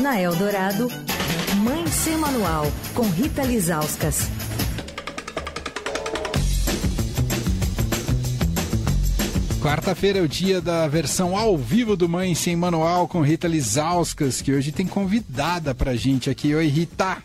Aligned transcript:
Na 0.00 0.20
Eldorado, 0.20 0.88
Mãe 1.62 1.86
Sem 1.88 2.16
Manual, 2.16 2.66
com 2.94 3.02
Rita 3.02 3.42
Lizauskas. 3.42 4.30
Quarta-feira 9.60 10.20
é 10.20 10.22
o 10.22 10.28
dia 10.28 10.60
da 10.60 10.86
versão 10.86 11.36
ao 11.36 11.58
vivo 11.58 11.96
do 11.96 12.08
Mãe 12.08 12.34
Sem 12.34 12.56
Manual 12.56 13.08
com 13.08 13.20
Rita 13.20 13.48
Lizauskas, 13.48 14.40
que 14.40 14.52
hoje 14.52 14.72
tem 14.72 14.86
convidada 14.86 15.74
pra 15.74 15.96
gente 15.96 16.30
aqui. 16.30 16.54
Oi, 16.54 16.66
Rita. 16.68 17.18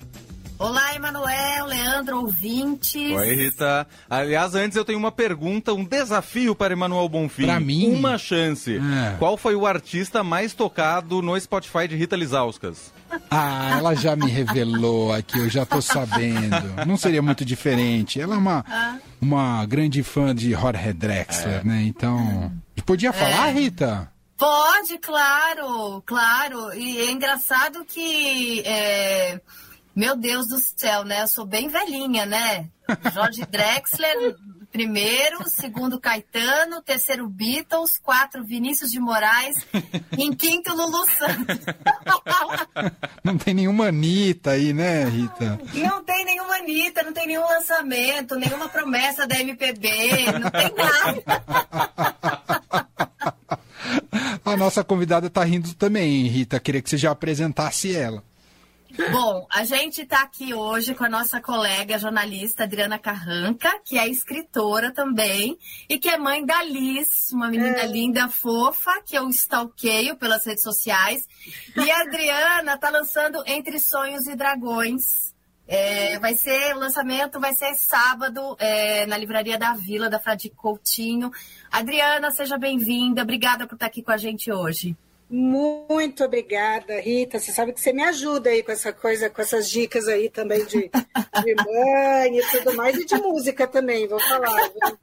Olá, 0.63 0.95
Emanuel, 0.95 1.65
Leandro, 1.65 2.19
ouvintes. 2.21 3.11
Oi, 3.11 3.35
Rita. 3.35 3.85
Aliás, 4.09 4.55
antes 4.55 4.77
eu 4.77 4.85
tenho 4.85 4.97
uma 4.97 5.11
pergunta, 5.11 5.73
um 5.73 5.83
desafio 5.83 6.55
para 6.55 6.71
Emanuel 6.71 7.09
Bonfim. 7.09 7.43
Pra 7.43 7.59
mim? 7.59 7.93
Uma 7.93 8.17
chance. 8.17 8.77
É. 8.77 9.17
Qual 9.19 9.35
foi 9.35 9.55
o 9.55 9.67
artista 9.67 10.23
mais 10.23 10.53
tocado 10.53 11.21
no 11.21 11.37
Spotify 11.37 11.85
de 11.85 11.97
Rita 11.97 12.15
Lizauskas? 12.15 12.93
Ah, 13.29 13.75
ela 13.77 13.93
já 13.93 14.15
me 14.15 14.31
revelou 14.31 15.11
aqui, 15.11 15.37
eu 15.37 15.49
já 15.49 15.65
tô 15.65 15.81
sabendo. 15.81 16.55
Não 16.87 16.95
seria 16.95 17.21
muito 17.21 17.43
diferente. 17.43 18.21
Ela 18.21 18.35
é 18.35 18.37
uma, 18.37 18.63
uma 19.21 19.65
grande 19.65 20.01
fã 20.01 20.33
de 20.33 20.51
Jorge 20.51 20.93
Drexler, 20.93 21.67
né? 21.67 21.83
Então. 21.85 22.53
Podia 22.85 23.11
falar, 23.11 23.49
Rita? 23.49 24.09
Pode, 24.37 24.97
claro, 24.99 26.01
claro. 26.05 26.73
E 26.73 26.99
é 26.99 27.11
engraçado 27.11 27.83
que. 27.83 28.61
é, 28.65 29.41
Meu 29.95 30.15
Deus 30.15 30.47
do 30.47 30.57
céu, 30.57 31.03
né? 31.03 31.21
Eu 31.21 31.27
sou 31.27 31.45
bem 31.45 31.67
velhinha, 31.67 32.25
né? 32.25 32.67
Jorge 33.13 33.45
Drexler, 33.45 34.35
primeiro, 34.71 35.47
segundo 35.47 35.99
Caetano, 35.99 36.81
terceiro 36.81 37.29
Beatles, 37.29 37.99
quatro 37.99 38.43
Vinícius 38.43 38.89
de 38.89 38.99
Moraes, 38.99 39.55
em 40.17 40.33
quinto 40.33 40.73
Lulu 40.73 41.05
Santos. 41.05 41.59
Não 43.23 43.37
tem 43.37 43.53
nenhuma 43.53 43.87
Anitta 43.87 44.51
aí, 44.51 44.73
né, 44.73 45.05
Rita? 45.05 45.59
Não 45.75 46.03
tem 46.03 46.25
nenhuma 46.25 46.55
Anitta, 46.55 47.03
não 47.03 47.13
tem 47.13 47.27
nenhum 47.27 47.43
lançamento, 47.43 48.35
nenhuma 48.35 48.67
promessa 48.67 49.25
da 49.27 49.39
MPB, 49.39 49.89
não 50.39 50.49
tem 50.49 50.73
nada. 50.75 51.23
A 54.45 54.57
nossa 54.57 54.83
convidada 54.83 55.29
tá 55.29 55.43
rindo 55.43 55.73
também, 55.73 56.27
Rita. 56.27 56.59
Queria 56.59 56.81
que 56.81 56.89
você 56.89 56.97
já 56.97 57.11
apresentasse 57.11 57.95
ela. 57.95 58.23
Bom, 59.11 59.47
a 59.49 59.63
gente 59.63 60.03
está 60.03 60.21
aqui 60.21 60.53
hoje 60.53 60.93
com 60.93 61.03
a 61.03 61.09
nossa 61.09 61.41
colega 61.41 61.97
jornalista 61.97 62.63
Adriana 62.63 62.99
Carranca, 62.99 63.79
que 63.83 63.97
é 63.97 64.07
escritora 64.07 64.91
também, 64.91 65.57
e 65.89 65.97
que 65.97 66.07
é 66.07 66.15
mãe 66.15 66.45
da 66.45 66.61
Liz, 66.61 67.31
uma 67.31 67.49
menina 67.49 67.85
linda, 67.85 68.29
fofa, 68.29 69.01
que 69.03 69.17
eu 69.17 69.27
stalkeio 69.29 70.15
pelas 70.15 70.45
redes 70.45 70.61
sociais. 70.61 71.27
E 71.75 71.89
a 71.89 72.01
Adriana 72.01 72.75
está 72.75 72.91
lançando 72.91 73.43
Entre 73.47 73.79
Sonhos 73.79 74.27
e 74.27 74.35
Dragões. 74.35 75.33
É, 75.67 76.19
vai 76.19 76.35
ser, 76.35 76.75
o 76.75 76.79
lançamento 76.79 77.39
vai 77.39 77.55
ser 77.55 77.73
sábado 77.73 78.55
é, 78.59 79.07
na 79.07 79.17
Livraria 79.17 79.57
da 79.57 79.73
Vila, 79.73 80.07
da 80.07 80.19
Fradique 80.19 80.55
Coutinho. 80.55 81.31
Adriana, 81.71 82.29
seja 82.29 82.59
bem-vinda. 82.59 83.23
Obrigada 83.23 83.65
por 83.65 83.73
estar 83.73 83.87
aqui 83.87 84.03
com 84.03 84.11
a 84.11 84.17
gente 84.17 84.51
hoje. 84.51 84.95
Muito 85.35 86.23
obrigada, 86.23 87.01
Rita. 87.01 87.39
Você 87.39 87.51
sabe 87.51 87.73
que 87.73 87.81
você 87.81 87.91
me 87.91 88.03
ajuda 88.03 88.51
aí 88.51 88.61
com 88.61 88.71
essa 88.71 88.93
coisa, 88.93 89.31
com 89.31 89.41
essas 89.41 89.67
dicas 89.67 90.07
aí 90.07 90.29
também 90.29 90.63
de, 90.63 90.91
de 90.91 91.55
mãe 91.55 92.37
e 92.37 92.43
tudo 92.51 92.75
mais, 92.75 92.95
e 92.95 93.03
de 93.03 93.15
música 93.15 93.65
também, 93.65 94.07
vou 94.07 94.19
falar. 94.19 94.55
viu? 94.69 94.97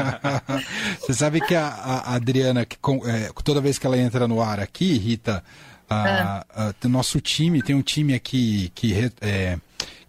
Você 0.98 1.12
sabe 1.12 1.42
que 1.42 1.54
a, 1.54 1.66
a 1.68 2.14
Adriana, 2.14 2.64
que 2.64 2.78
com- 2.78 3.06
é, 3.06 3.30
toda 3.44 3.60
vez 3.60 3.78
que 3.78 3.86
ela 3.86 3.98
entra 3.98 4.26
no 4.26 4.40
ar 4.40 4.58
aqui, 4.60 4.96
Rita, 4.96 5.44
a- 5.90 6.46
a- 6.48 6.74
o 6.82 6.88
nosso 6.88 7.20
time, 7.20 7.62
tem 7.62 7.76
um 7.76 7.82
time 7.82 8.14
aqui 8.14 8.72
que, 8.74 8.94
é, 9.20 9.58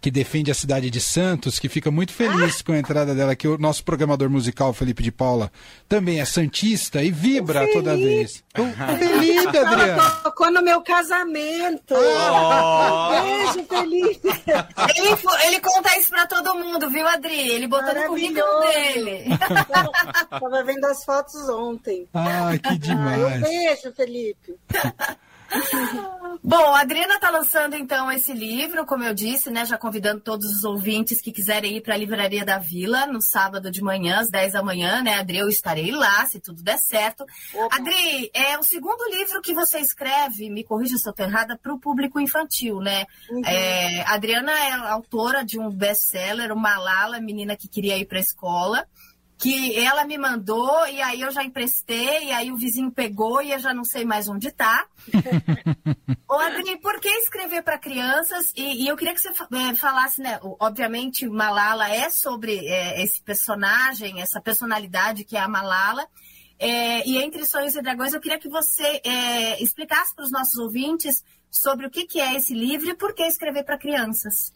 que 0.06 0.10
defende 0.12 0.52
a 0.52 0.54
cidade 0.54 0.88
de 0.88 1.00
Santos, 1.00 1.58
que 1.58 1.68
fica 1.68 1.90
muito 1.90 2.12
feliz 2.12 2.62
com 2.62 2.70
a 2.70 2.78
entrada 2.78 3.12
dela, 3.12 3.34
que 3.34 3.48
o 3.48 3.58
nosso 3.58 3.82
programador 3.82 4.30
musical, 4.30 4.72
Felipe 4.72 5.02
de 5.02 5.10
Paula, 5.10 5.50
também 5.88 6.20
é 6.20 6.24
santista 6.24 7.02
e 7.02 7.10
vibra 7.10 7.64
O 7.64 7.72
toda 7.72 7.96
vez. 7.96 8.40
O 8.56 8.62
Felipe, 8.98 9.56
Ela 9.56 9.68
Adriana. 9.72 10.10
tocou 10.22 10.48
no 10.52 10.62
meu 10.62 10.80
casamento. 10.82 11.92
Beijo, 13.10 13.66
Felipe. 13.68 14.28
Ele, 14.28 15.16
ele 15.48 15.60
conta 15.60 15.98
isso 15.98 16.10
pra 16.10 16.24
todo 16.28 16.54
mundo, 16.54 16.88
viu, 16.88 17.04
Adri? 17.08 17.50
Ele 17.50 17.66
botou 17.66 17.92
no 17.92 18.04
currículo 18.04 18.60
dele. 18.60 19.24
Tava 20.30 20.62
vendo 20.62 20.84
as 20.84 21.04
fotos 21.04 21.48
ontem. 21.48 22.06
Ai, 22.14 22.60
que 22.60 22.68
Ai, 22.68 22.74
um 22.76 22.78
demais. 22.78 23.40
beijo, 23.40 23.92
Felipe. 23.96 24.54
Bom, 26.42 26.74
a 26.74 26.80
Adriana 26.80 27.14
está 27.14 27.30
lançando 27.30 27.74
então 27.74 28.10
esse 28.12 28.32
livro, 28.32 28.86
como 28.86 29.02
eu 29.02 29.14
disse, 29.14 29.50
né? 29.50 29.64
Já 29.64 29.76
convidando 29.76 30.20
todos 30.20 30.46
os 30.46 30.64
ouvintes 30.64 31.20
que 31.20 31.32
quiserem 31.32 31.76
ir 31.76 31.80
para 31.80 31.94
a 31.94 31.96
Livraria 31.96 32.44
da 32.44 32.58
Vila 32.58 33.06
no 33.06 33.20
sábado 33.20 33.70
de 33.70 33.82
manhã, 33.82 34.20
às 34.20 34.30
10 34.30 34.52
da 34.52 34.62
manhã, 34.62 35.02
né, 35.02 35.14
Adri? 35.14 35.38
Eu 35.38 35.48
estarei 35.48 35.90
lá, 35.90 36.24
se 36.26 36.38
tudo 36.38 36.62
der 36.62 36.78
certo. 36.78 37.24
Opa. 37.54 37.76
Adri, 37.76 38.30
é 38.32 38.58
o 38.58 38.62
segundo 38.62 39.10
livro 39.10 39.40
que 39.40 39.54
você 39.54 39.78
escreve, 39.78 40.50
me 40.50 40.62
corrija 40.62 40.96
se 40.96 41.08
eu 41.08 41.10
estou 41.10 41.26
errada, 41.26 41.58
para 41.60 41.72
o 41.72 41.80
público 41.80 42.20
infantil, 42.20 42.80
né? 42.80 43.06
É, 43.44 44.02
a 44.02 44.14
Adriana 44.14 44.52
é 44.52 44.72
autora 44.72 45.44
de 45.44 45.58
um 45.58 45.70
best-seller, 45.70 46.52
o 46.52 46.56
Malala, 46.56 47.20
menina 47.20 47.56
que 47.56 47.68
queria 47.68 47.98
ir 47.98 48.06
para 48.06 48.18
a 48.18 48.22
escola. 48.22 48.86
Que 49.38 49.78
ela 49.78 50.04
me 50.04 50.16
mandou 50.16 50.86
e 50.88 51.00
aí 51.02 51.20
eu 51.20 51.30
já 51.30 51.44
emprestei, 51.44 52.28
e 52.28 52.32
aí 52.32 52.50
o 52.50 52.56
vizinho 52.56 52.90
pegou 52.90 53.42
e 53.42 53.52
eu 53.52 53.58
já 53.58 53.74
não 53.74 53.84
sei 53.84 54.04
mais 54.04 54.28
onde 54.28 54.50
tá. 54.50 54.86
Ô, 56.28 56.34
Adri, 56.34 56.78
por 56.78 56.98
que 57.00 57.08
escrever 57.08 57.62
para 57.62 57.78
crianças? 57.78 58.52
E, 58.56 58.84
e 58.84 58.88
eu 58.88 58.96
queria 58.96 59.14
que 59.14 59.20
você 59.20 59.28
eh, 59.28 59.74
falasse, 59.74 60.20
né? 60.20 60.40
Obviamente, 60.58 61.28
Malala 61.28 61.88
é 61.88 62.08
sobre 62.10 62.66
eh, 62.66 63.02
esse 63.02 63.22
personagem, 63.22 64.20
essa 64.20 64.40
personalidade 64.40 65.24
que 65.24 65.36
é 65.36 65.40
a 65.40 65.48
Malala. 65.48 66.06
Eh, 66.58 67.06
e 67.06 67.18
entre 67.18 67.44
Sonhos 67.44 67.76
e 67.76 67.82
Dragões, 67.82 68.14
eu 68.14 68.20
queria 68.20 68.38
que 68.38 68.48
você 68.48 69.00
eh, 69.04 69.62
explicasse 69.62 70.14
para 70.14 70.24
os 70.24 70.30
nossos 70.30 70.58
ouvintes 70.58 71.22
sobre 71.50 71.86
o 71.86 71.90
que, 71.90 72.06
que 72.06 72.20
é 72.20 72.34
esse 72.34 72.54
livro 72.54 72.88
e 72.88 72.94
por 72.94 73.14
que 73.14 73.22
escrever 73.22 73.64
para 73.64 73.78
crianças. 73.78 74.52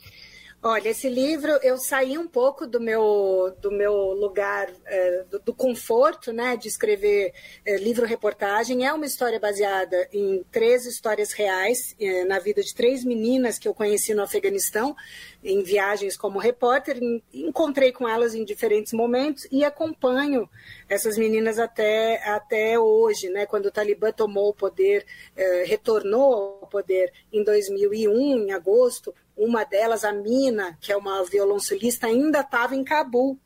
Olha, 0.62 0.90
esse 0.90 1.08
livro 1.08 1.52
eu 1.62 1.78
saí 1.78 2.18
um 2.18 2.28
pouco 2.28 2.66
do 2.66 2.78
meu, 2.78 3.50
do 3.62 3.70
meu 3.72 3.94
lugar 4.12 4.70
eh, 4.84 5.24
do, 5.30 5.38
do 5.38 5.54
conforto, 5.54 6.34
né, 6.34 6.54
de 6.54 6.68
escrever 6.68 7.32
eh, 7.64 7.78
livro-reportagem. 7.78 8.84
É 8.86 8.92
uma 8.92 9.06
história 9.06 9.40
baseada 9.40 10.06
em 10.12 10.44
três 10.52 10.84
histórias 10.84 11.32
reais 11.32 11.96
eh, 11.98 12.24
na 12.26 12.38
vida 12.38 12.62
de 12.62 12.74
três 12.74 13.02
meninas 13.06 13.58
que 13.58 13.66
eu 13.66 13.72
conheci 13.72 14.12
no 14.12 14.22
Afeganistão 14.22 14.94
em 15.42 15.62
viagens 15.62 16.14
como 16.14 16.38
repórter. 16.38 16.98
En- 17.02 17.22
Encontrei 17.32 17.90
com 17.90 18.06
elas 18.06 18.34
em 18.34 18.44
diferentes 18.44 18.92
momentos 18.92 19.48
e 19.50 19.64
acompanho 19.64 20.46
essas 20.90 21.16
meninas 21.16 21.58
até, 21.58 22.22
até 22.28 22.78
hoje, 22.78 23.30
né, 23.30 23.46
quando 23.46 23.66
o 23.66 23.70
Talibã 23.70 24.12
tomou 24.12 24.50
o 24.50 24.54
poder, 24.54 25.06
eh, 25.34 25.64
retornou 25.66 26.58
ao 26.60 26.66
poder 26.68 27.10
em 27.32 27.42
2001, 27.42 28.36
em 28.46 28.52
agosto. 28.52 29.14
Uma 29.42 29.64
delas, 29.64 30.04
a 30.04 30.12
Mina, 30.12 30.76
que 30.82 30.92
é 30.92 30.96
uma 30.96 31.24
violoncelista, 31.24 32.06
ainda 32.06 32.40
estava 32.40 32.76
em 32.76 32.84
Cabul. 32.84 33.38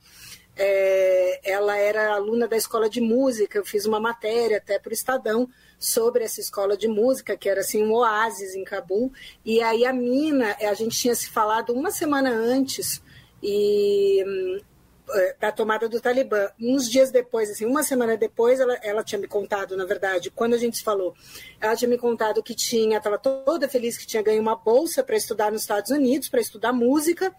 É, 0.56 1.40
ela 1.48 1.76
era 1.76 2.12
aluna 2.12 2.48
da 2.48 2.56
escola 2.56 2.90
de 2.90 3.00
música. 3.00 3.56
Eu 3.56 3.64
fiz 3.64 3.86
uma 3.86 4.00
matéria 4.00 4.56
até 4.56 4.76
para 4.76 4.90
o 4.90 4.92
Estadão 4.92 5.48
sobre 5.78 6.24
essa 6.24 6.40
escola 6.40 6.76
de 6.76 6.88
música, 6.88 7.36
que 7.36 7.48
era 7.48 7.60
assim 7.60 7.84
um 7.84 7.92
oásis 7.92 8.56
em 8.56 8.64
Cabul. 8.64 9.12
E 9.44 9.62
aí 9.62 9.84
a 9.84 9.92
Mina, 9.92 10.56
a 10.60 10.74
gente 10.74 10.98
tinha 10.98 11.14
se 11.14 11.30
falado 11.30 11.72
uma 11.72 11.92
semana 11.92 12.28
antes 12.28 13.00
e 13.40 14.24
hum, 14.26 14.60
da 15.38 15.52
tomada 15.52 15.88
do 15.88 16.00
Talibã. 16.00 16.48
Uns 16.60 16.90
dias 16.90 17.10
depois, 17.10 17.50
assim, 17.50 17.66
uma 17.66 17.82
semana 17.82 18.16
depois, 18.16 18.58
ela, 18.60 18.74
ela 18.82 19.04
tinha 19.04 19.18
me 19.18 19.28
contado, 19.28 19.76
na 19.76 19.84
verdade, 19.84 20.30
quando 20.30 20.54
a 20.54 20.58
gente 20.58 20.82
falou, 20.82 21.14
ela 21.60 21.76
tinha 21.76 21.88
me 21.88 21.98
contado 21.98 22.42
que 22.42 22.54
tinha, 22.54 22.98
estava 22.98 23.18
toda 23.18 23.68
feliz 23.68 23.96
que 23.96 24.06
tinha 24.06 24.22
ganho 24.22 24.40
uma 24.40 24.56
bolsa 24.56 25.02
para 25.02 25.16
estudar 25.16 25.52
nos 25.52 25.62
Estados 25.62 25.90
Unidos, 25.90 26.28
para 26.28 26.40
estudar 26.40 26.72
música. 26.72 27.34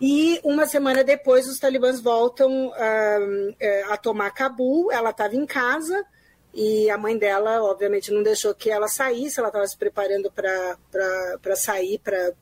E 0.00 0.40
uma 0.44 0.66
semana 0.66 1.02
depois, 1.02 1.48
os 1.48 1.58
talibãs 1.58 2.00
voltam 2.00 2.72
eh, 2.76 3.84
a 3.88 3.96
tomar 3.96 4.30
Cabul. 4.32 4.92
Ela 4.92 5.10
estava 5.10 5.34
em 5.36 5.46
casa 5.46 6.04
e 6.52 6.90
a 6.90 6.98
mãe 6.98 7.16
dela, 7.16 7.62
obviamente, 7.62 8.12
não 8.12 8.22
deixou 8.22 8.54
que 8.54 8.70
ela 8.70 8.88
saísse. 8.88 9.38
Ela 9.38 9.48
estava 9.48 9.66
se 9.66 9.76
preparando 9.76 10.30
para 10.30 11.56
sair 11.56 11.98
para 12.00 12.32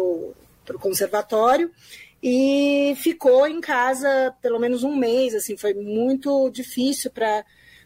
o 0.00 0.34
conservatório 0.78 1.72
e 2.22 2.94
ficou 2.96 3.46
em 3.46 3.60
casa 3.60 4.34
pelo 4.42 4.58
menos 4.58 4.82
um 4.84 4.94
mês. 4.94 5.34
Assim, 5.34 5.56
foi 5.56 5.74
muito 5.74 6.50
difícil 6.50 7.10
para 7.10 7.44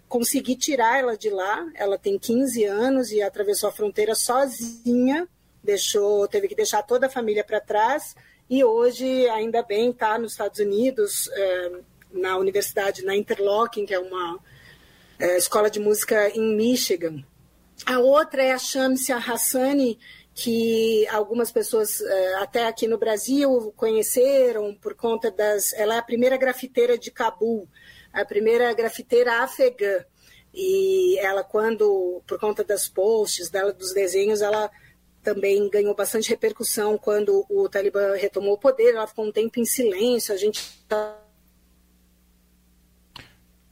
conseguir 0.09 0.57
tirar 0.57 0.99
ela 0.99 1.17
de 1.17 1.31
lá. 1.31 1.67
Ela 1.75 1.99
tem 1.99 2.19
15 2.19 2.65
anos 2.65 3.13
e 3.13 3.23
atravessou 3.23 3.69
a 3.69 3.73
fronteira 3.73 4.15
sozinha. 4.15 5.29
Deixou, 5.63 6.27
teve 6.27 6.49
que 6.49 6.55
deixar 6.55 6.83
toda 6.83 7.07
a 7.07 7.11
família 7.11 7.45
para 7.45 7.61
trás 7.61 8.15
e 8.53 8.63
hoje, 8.63 9.27
ainda 9.31 9.63
bem, 9.63 9.89
está 9.89 10.19
nos 10.19 10.33
Estados 10.33 10.59
Unidos, 10.59 11.27
eh, 11.33 11.81
na 12.13 12.37
universidade, 12.37 13.03
na 13.03 13.17
Interlochen, 13.17 13.87
que 13.87 13.95
é 13.95 13.99
uma 13.99 14.39
eh, 15.19 15.39
escola 15.39 15.71
de 15.71 15.81
música 15.81 16.29
em 16.29 16.55
Michigan. 16.55 17.25
a 17.87 17.99
outra 17.99 18.43
é 18.43 18.53
a 18.53 18.59
Shamsia 18.59 19.17
Hassani, 19.17 19.99
que 20.35 21.07
algumas 21.09 21.53
pessoas 21.53 22.01
eh, 22.01 22.35
até 22.37 22.67
aqui 22.67 22.87
no 22.87 22.99
Brasil 22.99 23.73
conheceram 23.77 24.75
por 24.75 24.95
conta 24.95 25.31
das. 25.31 25.73
Ela 25.75 25.97
é 25.97 25.99
a 25.99 26.03
primeira 26.03 26.37
grafiteira 26.37 26.97
de 26.97 27.11
Cabul, 27.11 27.69
a 28.13 28.25
primeira 28.25 28.73
grafiteira 28.73 29.43
afegã. 29.43 30.05
E 30.55 31.19
ela, 31.19 31.43
quando, 31.43 32.23
por 32.27 32.39
conta 32.39 32.63
das 32.63 32.89
posts 32.89 33.51
dela, 33.51 33.73
dos 33.73 33.93
desenhos, 33.93 34.43
ela 34.43 34.71
também 35.23 35.69
ganhou 35.71 35.95
bastante 35.95 36.29
repercussão 36.31 36.99
quando 36.99 37.47
o 37.49 37.69
Talibã 37.69 38.15
retomou 38.15 38.55
o 38.55 38.59
poder. 38.59 38.95
Ela 38.95 39.07
ficou 39.07 39.27
um 39.27 39.33
tempo 39.33 39.61
em 39.61 39.65
silêncio. 39.65 40.35
A 40.35 40.37
gente 40.37 40.85
tá 40.89 41.19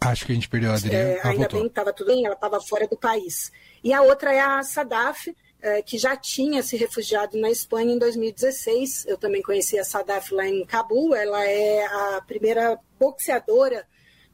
Acho 0.00 0.24
que 0.24 0.32
a 0.32 0.34
gente 0.34 0.48
perdeu 0.48 0.70
a 0.70 0.74
Adriana. 0.74 1.10
É, 1.10 1.20
ainda 1.22 1.40
voltou. 1.40 1.58
bem, 1.60 1.68
estava 1.68 1.92
tudo 1.92 2.06
bem, 2.06 2.24
ela 2.24 2.34
estava 2.34 2.58
fora 2.60 2.88
do 2.88 2.96
país. 2.96 3.52
E 3.84 3.92
a 3.92 4.00
outra 4.00 4.32
é 4.32 4.40
a 4.40 4.62
Sadaf, 4.62 5.36
é, 5.62 5.82
que 5.82 5.98
já 5.98 6.16
tinha 6.16 6.62
se 6.62 6.76
refugiado 6.76 7.38
na 7.38 7.50
Espanha 7.50 7.94
em 7.94 7.98
2016. 7.98 9.06
Eu 9.06 9.16
também 9.16 9.42
conheci 9.42 9.78
a 9.78 9.84
Sadaf 9.84 10.32
lá 10.34 10.46
em 10.46 10.64
Cabul. 10.64 11.14
Ela 11.14 11.44
é 11.44 11.84
a 11.84 12.22
primeira 12.26 12.78
boxeadora 12.98 13.86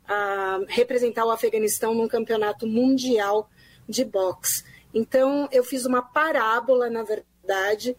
a 0.07 0.61
representar 0.69 1.25
o 1.27 1.31
Afeganistão 1.31 1.95
num 1.95 2.09
campeonato 2.09 2.67
mundial 2.67 3.51
de 3.89 4.05
boxe. 4.05 4.65
Então, 4.95 5.49
eu 5.53 5.65
fiz 5.65 5.85
uma 5.85 6.01
parábola, 6.01 6.89
na 6.89 7.03
verdade, 7.03 7.97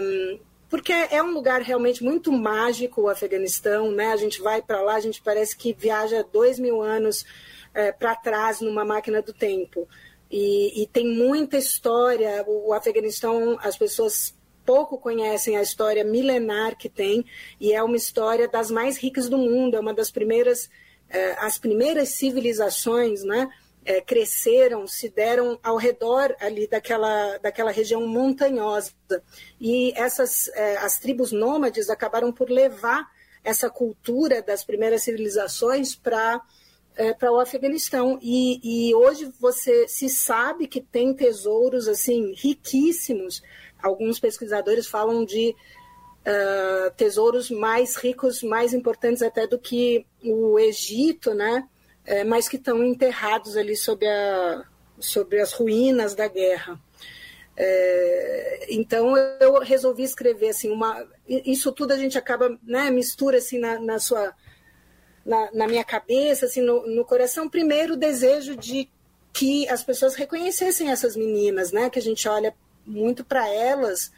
um, 0.00 0.38
porque 0.68 0.92
é 0.92 1.22
um 1.22 1.32
lugar 1.32 1.60
realmente 1.60 2.02
muito 2.02 2.32
mágico 2.32 3.02
o 3.02 3.08
Afeganistão, 3.08 3.90
né? 3.90 4.12
A 4.12 4.16
gente 4.16 4.40
vai 4.40 4.62
para 4.62 4.80
lá, 4.80 4.94
a 4.94 5.00
gente 5.00 5.20
parece 5.20 5.54
que 5.54 5.74
viaja 5.74 6.24
dois 6.32 6.58
mil 6.58 6.80
anos 6.80 7.26
é, 7.74 7.92
para 7.92 8.14
trás 8.14 8.60
numa 8.60 8.84
máquina 8.84 9.20
do 9.20 9.32
tempo. 9.32 9.86
E, 10.32 10.82
e, 10.82 10.86
tem 10.86 11.06
muita 11.06 11.58
história. 11.58 12.42
O, 12.48 12.72
Afeganistão, 12.72 13.58
as 13.60 13.76
pessoas 13.76 14.34
pouco 14.64 14.96
conhecem 14.96 15.56
a 15.58 15.62
história 15.62 16.02
milenar 16.02 16.76
que 16.76 16.88
tem, 16.88 17.24
e 17.60 17.72
é 17.72 17.82
uma 17.82 17.96
história 17.96 18.48
das 18.48 18.70
mais 18.70 18.96
ricas 18.96 19.28
do 19.28 19.36
mundo, 19.36 19.76
é 19.76 19.80
uma 19.80 19.92
das 19.92 20.10
primeiras, 20.10 20.70
é, 21.10 21.32
as 21.38 21.58
primeiras 21.58 22.10
civilizações, 22.10 23.22
né? 23.22 23.48
é, 23.84 24.00
cresceram, 24.00 24.86
se 24.86 25.08
deram 25.08 25.58
ao 25.62 25.76
redor 25.76 26.34
ali 26.40 26.66
daquela, 26.66 27.38
daquela 27.38 27.70
região 27.70 28.06
montanhosa. 28.06 28.92
E 29.60 29.92
essas, 29.96 30.48
é, 30.48 30.76
as 30.78 30.98
tribos 30.98 31.32
nômades 31.32 31.90
acabaram 31.90 32.32
por 32.32 32.50
levar 32.50 33.06
essa 33.44 33.68
cultura 33.68 34.40
das 34.40 34.64
primeiras 34.64 35.02
civilizações 35.02 35.96
para 35.96 36.40
é, 36.96 37.12
para 37.12 37.32
o 37.32 37.40
Afeganistão 37.40 38.18
e, 38.20 38.60
e, 38.62 38.94
hoje 38.94 39.32
você 39.40 39.88
se 39.88 40.08
sabe 40.08 40.66
que 40.66 40.80
tem 40.80 41.14
tesouros 41.14 41.88
assim 41.88 42.32
riquíssimos. 42.36 43.42
Alguns 43.82 44.20
pesquisadores 44.20 44.86
falam 44.86 45.24
de 45.24 45.54
uh, 46.26 46.94
tesouros 46.96 47.50
mais 47.50 47.96
ricos, 47.96 48.42
mais 48.42 48.74
importantes 48.74 49.22
até 49.22 49.46
do 49.46 49.58
que 49.58 50.06
o 50.22 50.58
Egito, 50.58 51.34
né? 51.34 51.66
é, 52.04 52.24
mas 52.24 52.48
que 52.48 52.56
estão 52.56 52.84
enterrados 52.84 53.56
ali 53.56 53.76
sob, 53.76 54.06
a, 54.06 54.64
sobre 54.98 55.40
as 55.40 55.52
ruínas 55.52 56.14
da 56.14 56.28
guerra. 56.28 56.80
É, 57.56 58.66
então 58.70 59.16
eu 59.16 59.60
resolvi 59.60 60.02
escrever 60.02 60.48
assim 60.48 60.70
uma 60.70 61.06
isso 61.28 61.70
tudo 61.70 61.92
a 61.92 61.98
gente 61.98 62.16
acaba 62.16 62.58
né 62.62 62.90
mistura 62.90 63.36
assim 63.36 63.58
na, 63.58 63.78
na 63.78 63.98
sua 63.98 64.32
na, 65.24 65.50
na, 65.52 65.66
minha 65.66 65.84
cabeça 65.84 66.46
assim 66.46 66.60
no, 66.60 66.86
no, 66.86 67.04
coração 67.04 67.48
primeiro 67.48 67.94
o 67.94 67.96
desejo 67.96 68.56
de 68.56 68.88
que 69.32 69.68
as 69.68 69.82
pessoas 69.82 70.14
reconhecessem 70.14 70.90
essas 70.90 71.16
meninas 71.16 71.72
né 71.72 71.88
que 71.88 71.98
a 71.98 72.02
gente 72.02 72.28
olha 72.28 72.54
muito 72.86 73.24
para 73.24 73.48
elas 73.48 74.12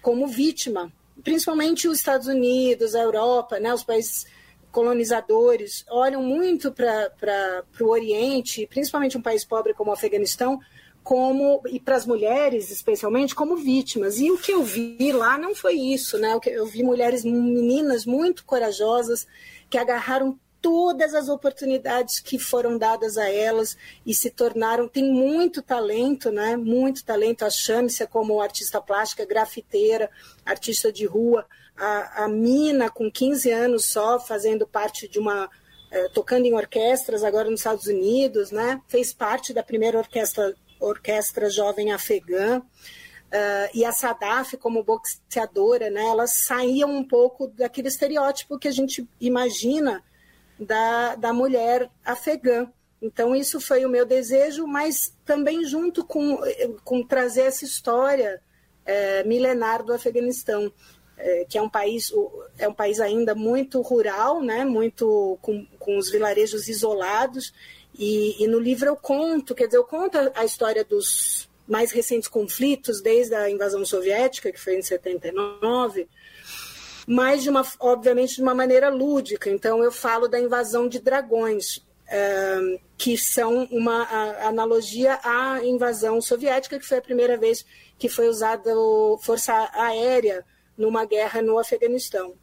como 0.00 0.26
vítima 0.26 0.92
principalmente 1.22 1.88
os 1.88 1.98
Estados 1.98 2.26
Unidos 2.26 2.94
a 2.94 3.00
Europa 3.00 3.58
né 3.58 3.72
os 3.72 3.82
países 3.82 4.26
colonizadores 4.72 5.84
olham 5.88 6.22
muito 6.22 6.72
para 6.72 7.62
o 7.78 7.88
Oriente, 7.88 8.66
principalmente 8.66 9.18
um 9.18 9.22
país 9.22 9.44
pobre 9.44 9.74
como 9.74 9.90
o 9.90 9.92
Afeganistão, 9.92 10.58
como 11.04 11.60
e 11.68 11.78
para 11.78 11.96
as 11.96 12.06
mulheres 12.06 12.70
especialmente 12.70 13.34
como 13.34 13.56
vítimas. 13.56 14.18
E 14.18 14.30
o 14.30 14.38
que 14.38 14.52
eu 14.52 14.62
vi 14.64 15.12
lá 15.12 15.36
não 15.36 15.54
foi 15.54 15.74
isso, 15.74 16.18
né? 16.18 16.38
Eu 16.46 16.64
vi 16.66 16.82
mulheres, 16.82 17.22
meninas 17.22 18.06
muito 18.06 18.44
corajosas 18.44 19.26
que 19.68 19.76
agarraram 19.76 20.38
todas 20.62 21.12
as 21.12 21.28
oportunidades 21.28 22.20
que 22.20 22.38
foram 22.38 22.78
dadas 22.78 23.18
a 23.18 23.28
elas 23.28 23.76
e 24.06 24.14
se 24.14 24.30
tornaram 24.30 24.88
tem 24.88 25.04
muito 25.04 25.60
talento, 25.60 26.30
né? 26.30 26.56
Muito 26.56 27.04
talento. 27.04 27.44
A 27.44 27.50
Shamsia 27.50 28.06
como 28.06 28.40
artista 28.40 28.80
plástica, 28.80 29.26
grafiteira, 29.26 30.08
artista 30.46 30.92
de 30.92 31.04
rua 31.04 31.44
a, 31.76 32.24
a 32.24 32.28
Mina, 32.28 32.88
com 32.88 33.10
15 33.10 33.50
anos 33.50 33.86
só, 33.86 34.20
fazendo 34.20 34.66
parte 34.66 35.08
de 35.08 35.18
uma. 35.18 35.50
É, 35.90 36.08
tocando 36.08 36.46
em 36.46 36.54
orquestras 36.54 37.22
agora 37.22 37.50
nos 37.50 37.60
Estados 37.60 37.86
Unidos, 37.86 38.50
né? 38.50 38.80
fez 38.88 39.12
parte 39.12 39.52
da 39.52 39.62
primeira 39.62 39.98
orquestra, 39.98 40.54
orquestra 40.80 41.50
jovem 41.50 41.92
afegã. 41.92 42.60
Uh, 42.60 43.68
e 43.74 43.84
a 43.84 43.92
Sadaf, 43.92 44.56
como 44.58 44.82
boxeadora, 44.82 45.90
né, 45.90 46.02
elas 46.02 46.44
saíam 46.44 46.90
um 46.90 47.02
pouco 47.02 47.46
daquele 47.46 47.88
estereótipo 47.88 48.58
que 48.58 48.68
a 48.68 48.72
gente 48.72 49.08
imagina 49.18 50.02
da, 50.64 51.14
da 51.14 51.32
mulher 51.32 51.90
afegã. 52.04 52.68
Então, 53.00 53.34
isso 53.34 53.60
foi 53.60 53.84
o 53.84 53.88
meu 53.88 54.06
desejo, 54.06 54.66
mas 54.66 55.12
também 55.24 55.64
junto 55.64 56.04
com, 56.04 56.38
com 56.84 57.04
trazer 57.04 57.42
essa 57.42 57.64
história 57.64 58.40
é, 58.84 59.24
milenar 59.24 59.82
do 59.82 59.92
Afeganistão. 59.92 60.72
É, 61.18 61.44
que 61.44 61.58
é 61.58 61.62
um 61.62 61.68
país 61.68 62.12
é 62.58 62.66
um 62.66 62.74
país 62.74 62.98
ainda 62.98 63.34
muito 63.34 63.80
rural, 63.80 64.42
né? 64.42 64.64
Muito 64.64 65.38
com, 65.42 65.64
com 65.78 65.96
os 65.98 66.10
vilarejos 66.10 66.68
isolados. 66.68 67.52
E, 67.96 68.42
e, 68.42 68.46
no 68.46 68.58
livro 68.58 68.88
eu 68.88 68.96
conto, 68.96 69.54
quer 69.54 69.66
dizer, 69.66 69.76
eu 69.76 69.84
conto 69.84 70.16
a 70.34 70.44
história 70.44 70.82
dos 70.84 71.48
mais 71.66 71.92
recentes 71.92 72.28
conflitos, 72.28 73.00
desde 73.00 73.34
a 73.34 73.50
invasão 73.50 73.84
soviética, 73.84 74.50
que 74.50 74.58
foi 74.58 74.76
em 74.76 74.82
79, 74.82 76.08
mas 77.06 77.42
de 77.42 77.50
uma, 77.50 77.66
obviamente 77.80 78.36
de 78.36 78.42
uma 78.42 78.54
maneira 78.54 78.88
lúdica. 78.88 79.50
Então 79.50 79.82
eu 79.82 79.90
falo 79.90 80.28
da 80.28 80.40
invasão 80.40 80.88
de 80.88 80.98
dragões, 80.98 81.84
é, 82.08 82.78
que 82.96 83.16
são 83.16 83.64
uma 83.70 84.02
analogia 84.46 85.18
à 85.22 85.64
invasão 85.64 86.20
soviética, 86.20 86.78
que 86.78 86.86
foi 86.86 86.98
a 86.98 87.02
primeira 87.02 87.36
vez 87.36 87.64
que 87.98 88.08
foi 88.08 88.28
usada 88.28 88.70
força 89.20 89.70
aérea 89.74 90.44
numa 90.76 91.04
guerra 91.04 91.42
no 91.42 91.58
Afeganistão. 91.58 92.34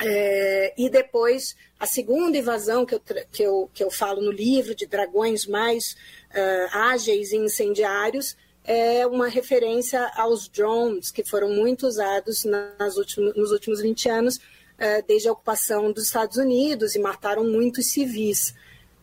É, 0.00 0.74
e 0.76 0.88
depois, 0.88 1.56
a 1.78 1.86
segunda 1.86 2.36
invasão 2.36 2.84
que 2.84 2.94
eu, 2.94 3.00
que, 3.00 3.42
eu, 3.42 3.70
que 3.72 3.82
eu 3.82 3.90
falo 3.90 4.20
no 4.20 4.30
livro, 4.30 4.74
de 4.74 4.86
dragões 4.86 5.46
mais 5.46 5.96
uh, 6.30 6.76
ágeis 6.76 7.32
e 7.32 7.36
incendiários, 7.36 8.36
é 8.68 9.06
uma 9.06 9.28
referência 9.28 10.12
aos 10.14 10.46
drones, 10.46 11.10
que 11.10 11.24
foram 11.24 11.48
muito 11.48 11.86
usados 11.86 12.44
nas 12.44 12.98
últimos, 12.98 13.34
nos 13.34 13.50
últimos 13.50 13.80
20 13.80 14.10
anos, 14.10 14.36
uh, 14.36 15.02
desde 15.06 15.26
a 15.26 15.32
ocupação 15.32 15.90
dos 15.90 16.04
Estados 16.04 16.36
Unidos, 16.36 16.94
e 16.94 16.98
mataram 16.98 17.44
muitos 17.44 17.86
civis. 17.90 18.50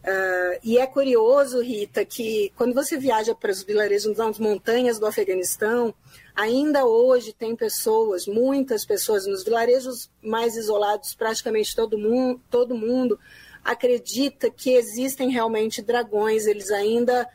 Uh, 0.03 0.59
e 0.63 0.77
é 0.77 0.85
curioso, 0.85 1.63
Rita, 1.63 2.05
que 2.05 2.53
quando 2.55 2.75
você 2.75 2.95
viaja 2.95 3.33
para 3.33 3.49
os 3.49 3.63
vilarejos 3.63 4.15
nas 4.15 4.37
montanhas 4.37 4.99
do 4.99 5.07
Afeganistão, 5.07 5.95
ainda 6.35 6.85
hoje 6.85 7.33
tem 7.33 7.55
pessoas, 7.55 8.27
muitas 8.27 8.85
pessoas, 8.85 9.25
nos 9.25 9.43
vilarejos 9.43 10.11
mais 10.21 10.55
isolados, 10.55 11.15
praticamente 11.15 11.75
todo 11.75 11.97
mundo, 11.97 12.39
todo 12.51 12.75
mundo 12.75 13.19
acredita 13.63 14.47
que 14.51 14.73
existem 14.73 15.31
realmente 15.31 15.81
dragões, 15.81 16.45
eles 16.45 16.69
ainda 16.69 17.27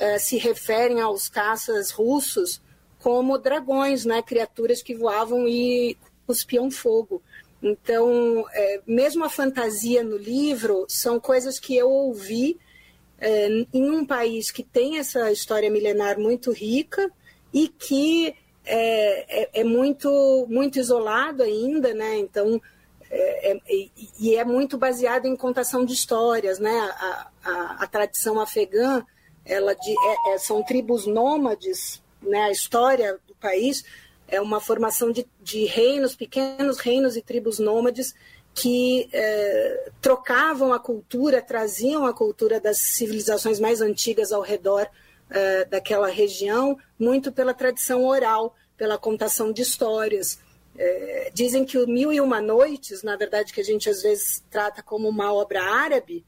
uh, 0.00 0.18
se 0.18 0.36
referem 0.38 1.00
aos 1.00 1.28
caças 1.28 1.90
russos 1.90 2.60
como 2.98 3.38
dragões, 3.38 4.04
né, 4.04 4.22
criaturas 4.22 4.82
que 4.82 4.94
voavam 4.94 5.46
e 5.46 5.96
cuspiam 6.26 6.70
fogo. 6.70 7.22
Então, 7.62 8.44
é, 8.52 8.80
mesmo 8.86 9.24
a 9.24 9.28
fantasia 9.28 10.02
no 10.02 10.16
livro 10.16 10.84
são 10.88 11.18
coisas 11.18 11.58
que 11.58 11.76
eu 11.76 11.88
ouvi 11.90 12.58
é, 13.18 13.48
em 13.72 13.90
um 13.90 14.04
país 14.04 14.50
que 14.50 14.62
tem 14.62 14.98
essa 14.98 15.30
história 15.32 15.70
milenar 15.70 16.18
muito 16.18 16.52
rica 16.52 17.10
e 17.52 17.68
que 17.68 18.34
é, 18.64 19.42
é, 19.42 19.60
é 19.60 19.64
muito, 19.64 20.46
muito 20.50 20.78
isolado 20.78 21.42
ainda, 21.42 21.94
né? 21.94 22.18
Então, 22.18 22.60
é, 23.10 23.52
é, 23.52 23.60
e 24.18 24.34
é 24.34 24.44
muito 24.44 24.76
baseado 24.76 25.26
em 25.26 25.36
contação 25.36 25.84
de 25.84 25.94
histórias, 25.94 26.58
né? 26.58 26.76
A, 26.78 27.30
a, 27.44 27.76
a 27.84 27.86
tradição 27.86 28.40
afegã, 28.40 29.04
ela 29.46 29.74
de, 29.74 29.94
são 30.38 30.62
tribos 30.62 31.06
nômades, 31.06 32.02
né? 32.20 32.42
A 32.42 32.50
história 32.50 33.18
do 33.26 33.34
país 33.36 33.84
é 34.28 34.40
uma 34.40 34.60
formação 34.60 35.12
de, 35.12 35.26
de 35.40 35.64
reinos, 35.64 36.16
pequenos 36.16 36.78
reinos 36.78 37.16
e 37.16 37.22
tribos 37.22 37.58
nômades 37.58 38.14
que 38.54 39.08
é, 39.12 39.90
trocavam 40.00 40.72
a 40.72 40.78
cultura, 40.78 41.42
traziam 41.42 42.06
a 42.06 42.12
cultura 42.12 42.58
das 42.58 42.78
civilizações 42.78 43.60
mais 43.60 43.82
antigas 43.82 44.32
ao 44.32 44.40
redor 44.40 44.88
uh, 45.30 45.68
daquela 45.68 46.08
região, 46.08 46.78
muito 46.98 47.30
pela 47.30 47.52
tradição 47.52 48.06
oral, 48.06 48.56
pela 48.76 48.96
contação 48.96 49.52
de 49.52 49.60
histórias. 49.60 50.38
É, 50.78 51.30
dizem 51.34 51.66
que 51.66 51.76
o 51.76 51.86
Mil 51.86 52.10
e 52.10 52.20
Uma 52.20 52.40
Noites, 52.40 53.02
na 53.02 53.14
verdade, 53.14 53.52
que 53.52 53.60
a 53.60 53.64
gente 53.64 53.90
às 53.90 54.02
vezes 54.02 54.42
trata 54.50 54.82
como 54.82 55.06
uma 55.06 55.32
obra 55.32 55.62
árabe, 55.62 56.24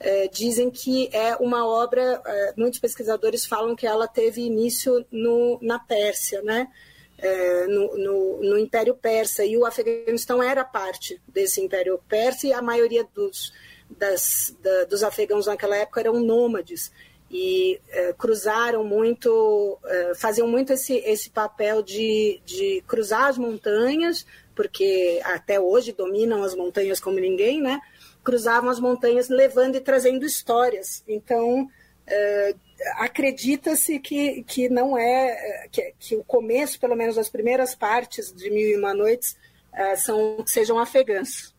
é, 0.00 0.28
dizem 0.28 0.70
que 0.70 1.08
é 1.12 1.36
uma 1.36 1.66
obra, 1.66 2.20
é, 2.24 2.54
muitos 2.56 2.78
pesquisadores 2.78 3.46
falam 3.46 3.76
que 3.76 3.86
ela 3.86 4.06
teve 4.06 4.42
início 4.42 5.04
no, 5.10 5.58
na 5.62 5.78
Pérsia, 5.78 6.42
né? 6.42 6.68
É, 7.16 7.66
no, 7.68 7.96
no, 7.96 8.42
no, 8.42 8.58
Império 8.58 8.94
Persa, 8.94 9.44
e 9.44 9.56
o 9.56 9.64
Afeganistão 9.64 10.42
era 10.42 10.64
parte 10.64 11.20
desse 11.28 11.60
Império 11.60 11.98
Persa, 12.08 12.48
e 12.48 12.52
a 12.52 12.60
maioria 12.60 13.06
dos, 13.14 13.52
das, 13.88 14.54
da, 14.60 14.84
dos 14.84 15.02
afegãos 15.02 15.46
naquela 15.46 15.76
época 15.76 16.00
eram 16.00 16.20
nômades 16.20 16.92
e 17.30 17.80
é, 17.88 18.12
cruzaram 18.12 18.84
muito, 18.84 19.78
é, 19.84 20.14
faziam 20.14 20.46
muito 20.46 20.72
esse, 20.72 20.94
esse 20.98 21.30
papel 21.30 21.82
de, 21.82 22.40
de 22.44 22.82
cruzar 22.86 23.26
as 23.26 23.38
montanhas, 23.38 24.26
porque 24.54 25.20
até 25.24 25.58
hoje 25.58 25.92
dominam 25.92 26.42
as 26.42 26.54
montanhas 26.54 27.00
como 27.00 27.18
ninguém, 27.18 27.60
né? 27.60 27.80
Cruzavam 28.24 28.70
as 28.70 28.80
montanhas 28.80 29.28
levando 29.28 29.76
e 29.76 29.80
trazendo 29.80 30.24
histórias. 30.24 31.04
Então, 31.06 31.68
é, 32.06 32.54
acredita-se 32.96 33.98
que, 33.98 34.42
que 34.42 34.68
não 34.68 34.98
é, 34.98 35.68
que, 35.70 35.94
que, 35.98 36.16
o 36.16 36.24
começo, 36.24 36.80
pelo 36.80 36.96
menos 36.96 37.16
as 37.16 37.28
primeiras 37.28 37.74
partes 37.74 38.32
de 38.32 38.50
Mil 38.50 38.68
e 38.68 38.76
Uma 38.76 38.94
Noites, 38.94 39.36
é, 39.72 39.96
são, 39.96 40.44
sejam 40.46 40.78
afegãs. 40.78 41.53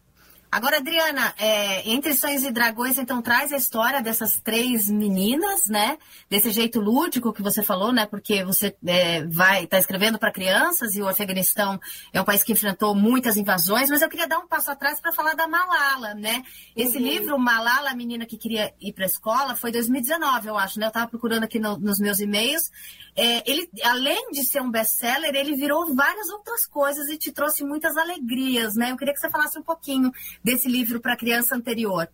Agora, 0.56 0.78
Adriana, 0.78 1.34
é, 1.38 1.90
Entre 1.90 2.14
Sonhos 2.16 2.44
e 2.44 2.50
Dragões, 2.50 2.98
então, 2.98 3.22
traz 3.22 3.52
a 3.52 3.58
história 3.58 4.02
dessas 4.02 4.38
três 4.38 4.90
meninas, 4.90 5.68
né? 5.68 5.98
Desse 6.30 6.50
jeito 6.50 6.80
lúdico 6.80 7.34
que 7.34 7.42
você 7.42 7.62
falou, 7.62 7.92
né? 7.92 8.06
Porque 8.06 8.42
você 8.42 8.74
é, 8.88 9.26
vai 9.26 9.66
está 9.66 9.78
escrevendo 9.78 10.18
para 10.18 10.32
crianças 10.32 10.96
e 10.96 11.02
o 11.02 11.10
Afeganistão 11.10 11.78
é 12.14 12.22
um 12.22 12.24
país 12.24 12.42
que 12.42 12.54
enfrentou 12.54 12.96
muitas 12.96 13.36
invasões, 13.36 13.90
mas 13.90 14.02
eu 14.02 14.08
queria 14.08 14.30
dar 14.30 14.40
um 14.40 14.48
passo 14.48 14.72
atrás 14.72 15.02
para 15.02 15.12
falar 15.12 15.34
da 15.34 15.46
Malala, 15.46 16.14
né? 16.14 16.42
Esse 16.74 17.00
uhum. 17.00 17.04
livro, 17.04 17.38
Malala, 17.38 17.90
a 17.90 17.96
menina 17.96 18.26
que 18.26 18.38
queria 18.38 18.74
ir 18.80 18.94
para 18.94 19.04
a 19.04 19.08
escola, 19.08 19.58
foi 19.58 19.74
2019, 19.74 20.48
eu 20.48 20.58
acho, 20.58 20.80
né? 20.80 20.86
Eu 20.86 20.88
estava 20.88 21.08
procurando 21.10 21.44
aqui 21.44 21.60
no, 21.60 21.78
nos 21.78 22.00
meus 22.00 22.20
e-mails. 22.20 22.72
É, 23.14 23.50
ele, 23.50 23.70
além 23.84 24.32
de 24.32 24.44
ser 24.44 24.62
um 24.62 24.72
best-seller, 24.72 25.36
ele 25.36 25.56
virou 25.56 25.94
várias 25.94 26.30
outras 26.30 26.66
coisas 26.66 27.10
e 27.10 27.18
te 27.18 27.32
trouxe 27.32 27.64
muitas 27.66 27.98
alegrias, 27.98 28.76
né? 28.76 28.92
Eu 28.92 28.98
queria 28.98 29.14
que 29.14 29.20
você 29.20 29.30
falasse 29.30 29.60
um 29.60 29.64
pouquinho 29.64 30.12
desse 30.46 30.68
livro 30.68 31.02
para 31.02 31.18
criança 31.18 31.56
anterior. 31.56 32.08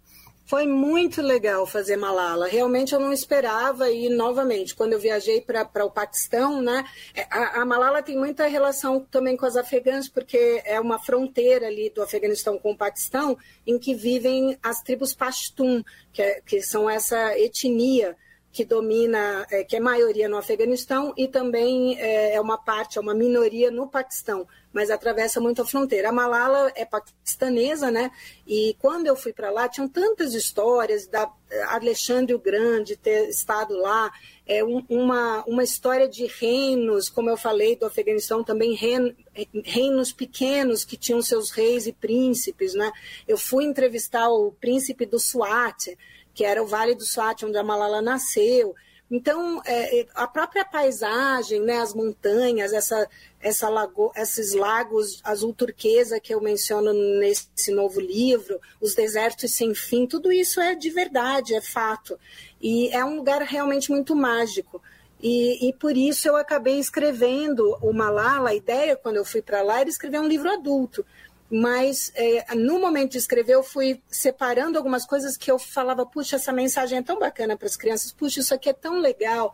Foi 0.45 0.65
muito 0.65 1.21
legal 1.21 1.67
fazer 1.67 1.97
Malala. 1.97 2.47
Realmente 2.47 2.93
eu 2.93 2.99
não 2.99 3.11
esperava 3.11 3.89
e 3.89 4.07
novamente 4.07 4.73
quando 4.73 4.93
eu 4.93 4.99
viajei 4.99 5.41
para 5.41 5.85
o 5.85 5.91
Paquistão, 5.91 6.61
né? 6.61 6.85
É, 7.13 7.27
a, 7.29 7.61
a, 7.61 7.65
Malala 7.65 8.01
tem 8.01 8.17
muita 8.17 8.47
relação 8.47 9.01
também 9.11 9.35
com 9.35 9.45
as 9.45 9.57
afegãs 9.57 10.07
porque 10.07 10.61
é 10.65 10.79
uma 10.79 10.97
fronteira 10.97 11.67
ali 11.67 11.89
do 11.89 12.01
Afeganistão 12.01 12.57
com 12.57 12.71
o 12.71 12.77
Paquistão 12.77 13.37
em 13.67 13.77
que 13.77 13.93
vivem 13.93 14.57
as 14.63 14.81
tribos 14.81 15.13
Pashtun, 15.13 15.83
que, 16.13 16.21
é, 16.21 16.41
que 16.41 16.61
são 16.61 16.89
essa 16.89 17.37
etnia 17.37 18.15
que 18.51 18.65
domina, 18.65 19.45
é, 19.49 19.63
que 19.63 19.75
é 19.75 19.79
maioria 19.79 20.27
no 20.27 20.37
Afeganistão 20.37 21.13
e 21.17 21.27
também 21.27 21.97
é, 21.99 22.35
é, 22.35 22.41
uma 22.41 22.57
parte, 22.57 22.97
é 22.97 23.01
uma 23.01 23.13
minoria 23.13 23.71
no 23.71 23.87
Paquistão, 23.87 24.47
mas 24.73 24.89
atravessa 24.89 25.39
muito 25.39 25.61
a 25.61 25.65
fronteira. 25.65 26.09
A 26.09 26.13
Malala 26.13 26.71
é 26.75 26.85
paquistanesa, 26.85 27.91
né? 27.91 28.11
E 28.47 28.75
quando 28.79 29.07
eu 29.07 29.15
fui 29.15 29.33
para 29.33 29.49
lá, 29.49 29.67
tinham 29.67 29.87
tantas 29.87 30.33
histórias 30.33 31.07
da 31.07 31.31
Alexandre 31.67 32.33
o 32.33 32.39
Grande 32.39 32.95
ter 32.95 33.29
estado 33.29 33.77
lá, 33.77 34.11
é 34.47 34.63
um, 34.63 34.83
uma, 34.89 35.43
uma 35.45 35.63
história 35.63 36.07
de 36.07 36.25
reinos, 36.25 37.09
como 37.09 37.29
eu 37.29 37.37
falei 37.37 37.75
do 37.75 37.85
Afeganistão, 37.85 38.43
também 38.43 38.73
reino, 38.73 39.15
reinos 39.63 40.11
pequenos 40.11 40.83
que 40.83 40.97
tinham 40.97 41.21
seus 41.21 41.51
reis 41.51 41.87
e 41.87 41.93
príncipes, 41.93 42.73
né? 42.73 42.91
Eu 43.27 43.37
fui 43.37 43.65
entrevistar 43.65 44.29
o 44.29 44.51
príncipe 44.51 45.05
do 45.05 45.19
Swat, 45.19 45.97
que 46.33 46.43
era 46.45 46.61
o 46.63 46.67
Vale 46.67 46.95
do 46.95 47.03
Swat, 47.03 47.43
onde 47.43 47.57
a 47.57 47.63
Malala 47.63 48.01
nasceu. 48.01 48.73
Então, 49.11 49.61
é, 49.65 49.99
é, 49.99 50.07
a 50.15 50.25
própria 50.25 50.63
paisagem, 50.63 51.59
né, 51.59 51.79
as 51.79 51.93
montanhas, 51.93 52.71
essa, 52.71 53.09
essa 53.41 53.67
lago, 53.67 54.09
esses 54.15 54.53
lagos 54.53 55.19
azul 55.21 55.53
turquesa 55.53 56.17
que 56.17 56.33
eu 56.33 56.39
menciono 56.39 56.93
nesse 57.19 57.71
novo 57.71 57.99
livro, 57.99 58.57
os 58.79 58.95
desertos 58.95 59.53
sem 59.53 59.75
fim, 59.75 60.07
tudo 60.07 60.31
isso 60.31 60.61
é 60.61 60.75
de 60.75 60.89
verdade, 60.89 61.53
é 61.53 61.59
fato. 61.59 62.17
E 62.61 62.87
é 62.95 63.03
um 63.03 63.17
lugar 63.17 63.41
realmente 63.41 63.91
muito 63.91 64.15
mágico. 64.15 64.81
E, 65.21 65.67
e 65.67 65.73
por 65.73 65.95
isso 65.95 66.29
eu 66.29 66.37
acabei 66.37 66.79
escrevendo 66.79 67.77
o 67.81 67.91
Malala. 67.91 68.51
A 68.51 68.55
ideia, 68.55 68.95
quando 68.95 69.17
eu 69.17 69.25
fui 69.25 69.41
para 69.41 69.61
lá, 69.61 69.81
era 69.81 69.89
escrever 69.89 70.21
um 70.21 70.27
livro 70.27 70.49
adulto 70.49 71.05
mas 71.51 72.13
é, 72.15 72.55
no 72.55 72.79
momento 72.79 73.11
de 73.11 73.17
escrever 73.17 73.55
eu 73.55 73.63
fui 73.63 74.01
separando 74.09 74.77
algumas 74.77 75.05
coisas 75.05 75.35
que 75.35 75.51
eu 75.51 75.59
falava, 75.59 76.05
puxa, 76.05 76.37
essa 76.37 76.53
mensagem 76.53 76.99
é 76.99 77.01
tão 77.01 77.19
bacana 77.19 77.57
para 77.57 77.67
as 77.67 77.75
crianças, 77.75 78.13
puxa, 78.13 78.39
isso 78.39 78.53
aqui 78.53 78.69
é 78.69 78.73
tão 78.73 78.99
legal 78.99 79.53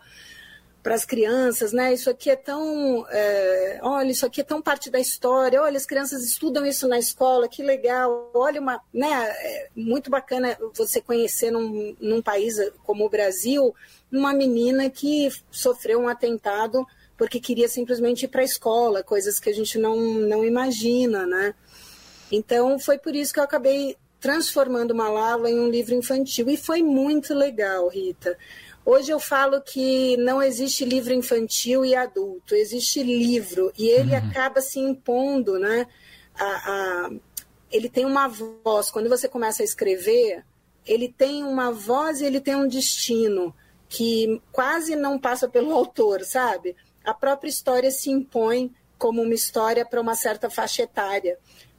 para 0.83 0.93
as 0.93 1.03
crianças, 1.03 1.73
né? 1.73 1.91
Isso 1.91 2.09
aqui 2.09 2.29
é 2.29 2.35
tão, 2.35 3.05
é, 3.09 3.79
olha, 3.81 4.11
isso 4.11 4.25
aqui 4.25 4.41
é 4.41 4.43
tão 4.43 4.61
parte 4.61 4.89
da 4.89 4.99
história. 4.99 5.61
Olha, 5.61 5.75
as 5.75 5.85
crianças 5.85 6.23
estudam 6.23 6.65
isso 6.65 6.87
na 6.87 6.97
escola, 6.97 7.49
que 7.49 7.61
legal. 7.61 8.31
Olha, 8.33 8.61
uma, 8.61 8.79
né? 8.93 9.09
É 9.11 9.69
muito 9.75 10.09
bacana 10.09 10.57
você 10.73 11.01
conhecer 11.01 11.51
num, 11.51 11.93
num 11.99 12.21
país 12.21 12.55
como 12.85 13.05
o 13.05 13.09
Brasil 13.09 13.75
uma 14.09 14.33
menina 14.33 14.89
que 14.89 15.29
sofreu 15.51 15.99
um 15.99 16.07
atentado 16.07 16.87
porque 17.17 17.39
queria 17.39 17.67
simplesmente 17.67 18.23
ir 18.23 18.27
para 18.27 18.41
a 18.41 18.45
escola, 18.45 19.03
coisas 19.03 19.39
que 19.39 19.49
a 19.49 19.53
gente 19.53 19.79
não, 19.79 19.97
não 19.97 20.45
imagina, 20.45 21.25
né? 21.25 21.55
Então, 22.31 22.77
foi 22.79 22.97
por 22.97 23.15
isso 23.15 23.33
que 23.33 23.39
eu 23.39 23.43
acabei 23.43 23.95
transformando 24.19 24.95
Malala 24.95 25.49
em 25.49 25.59
um 25.59 25.69
livro 25.69 25.93
infantil. 25.93 26.49
E 26.49 26.57
foi 26.57 26.81
muito 26.81 27.33
legal, 27.33 27.87
Rita. 27.87 28.37
Hoje 28.85 29.11
eu 29.11 29.19
falo 29.19 29.61
que 29.61 30.15
não 30.17 30.41
existe 30.41 30.85
livro 30.85 31.13
infantil 31.13 31.83
e 31.83 31.93
adulto, 31.93 32.55
existe 32.55 33.03
livro, 33.03 33.71
e 33.77 33.89
ele 33.89 34.11
uhum. 34.11 34.17
acaba 34.17 34.61
se 34.61 34.79
impondo, 34.79 35.59
né? 35.59 35.85
A, 36.33 36.45
a, 36.45 37.11
ele 37.69 37.89
tem 37.89 38.05
uma 38.05 38.29
voz. 38.29 38.89
Quando 38.89 39.09
você 39.09 39.27
começa 39.27 39.61
a 39.61 39.65
escrever, 39.65 40.45
ele 40.85 41.13
tem 41.17 41.43
uma 41.43 41.69
voz 41.69 42.21
e 42.21 42.25
ele 42.25 42.39
tem 42.39 42.55
um 42.55 42.67
destino 42.67 43.53
que 43.89 44.41
quase 44.53 44.95
não 44.95 45.19
passa 45.19 45.49
pelo 45.49 45.73
autor, 45.73 46.23
sabe? 46.23 46.73
A 47.03 47.13
própria 47.13 47.49
história 47.49 47.91
se 47.91 48.09
impõe 48.09 48.73
como 48.97 49.21
uma 49.21 49.33
história 49.33 49.85
para 49.85 50.01
uma 50.01 50.15
certa 50.15 50.49
faixa 50.49 50.83
etária. 50.83 51.37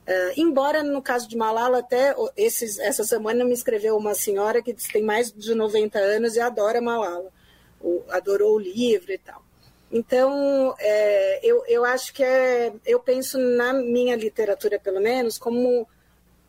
Uh, 0.09 0.33
embora 0.39 0.83
no 0.83 1.03
caso 1.03 1.29
de 1.29 1.37
Malala, 1.37 1.81
até 1.81 2.17
esses, 2.35 2.79
essa 2.79 3.05
semana 3.05 3.45
me 3.45 3.53
escreveu 3.53 3.95
uma 3.95 4.15
senhora 4.15 4.63
que 4.63 4.73
tem 4.73 5.03
mais 5.03 5.31
de 5.31 5.55
90 5.55 5.99
anos 5.99 6.35
e 6.35 6.41
adora 6.41 6.81
Malala, 6.81 7.31
o, 7.79 8.03
adorou 8.09 8.55
o 8.55 8.59
livro 8.59 9.13
e 9.13 9.19
tal. 9.19 9.45
Então, 9.93 10.75
é, 10.79 11.41
eu, 11.47 11.63
eu 11.67 11.85
acho 11.85 12.15
que 12.15 12.25
é, 12.25 12.73
eu 12.87 13.01
penso 13.01 13.39
na 13.39 13.75
minha 13.75 14.17
literatura, 14.17 14.79
pelo 14.79 14.99
menos, 15.01 15.37
como 15.37 15.87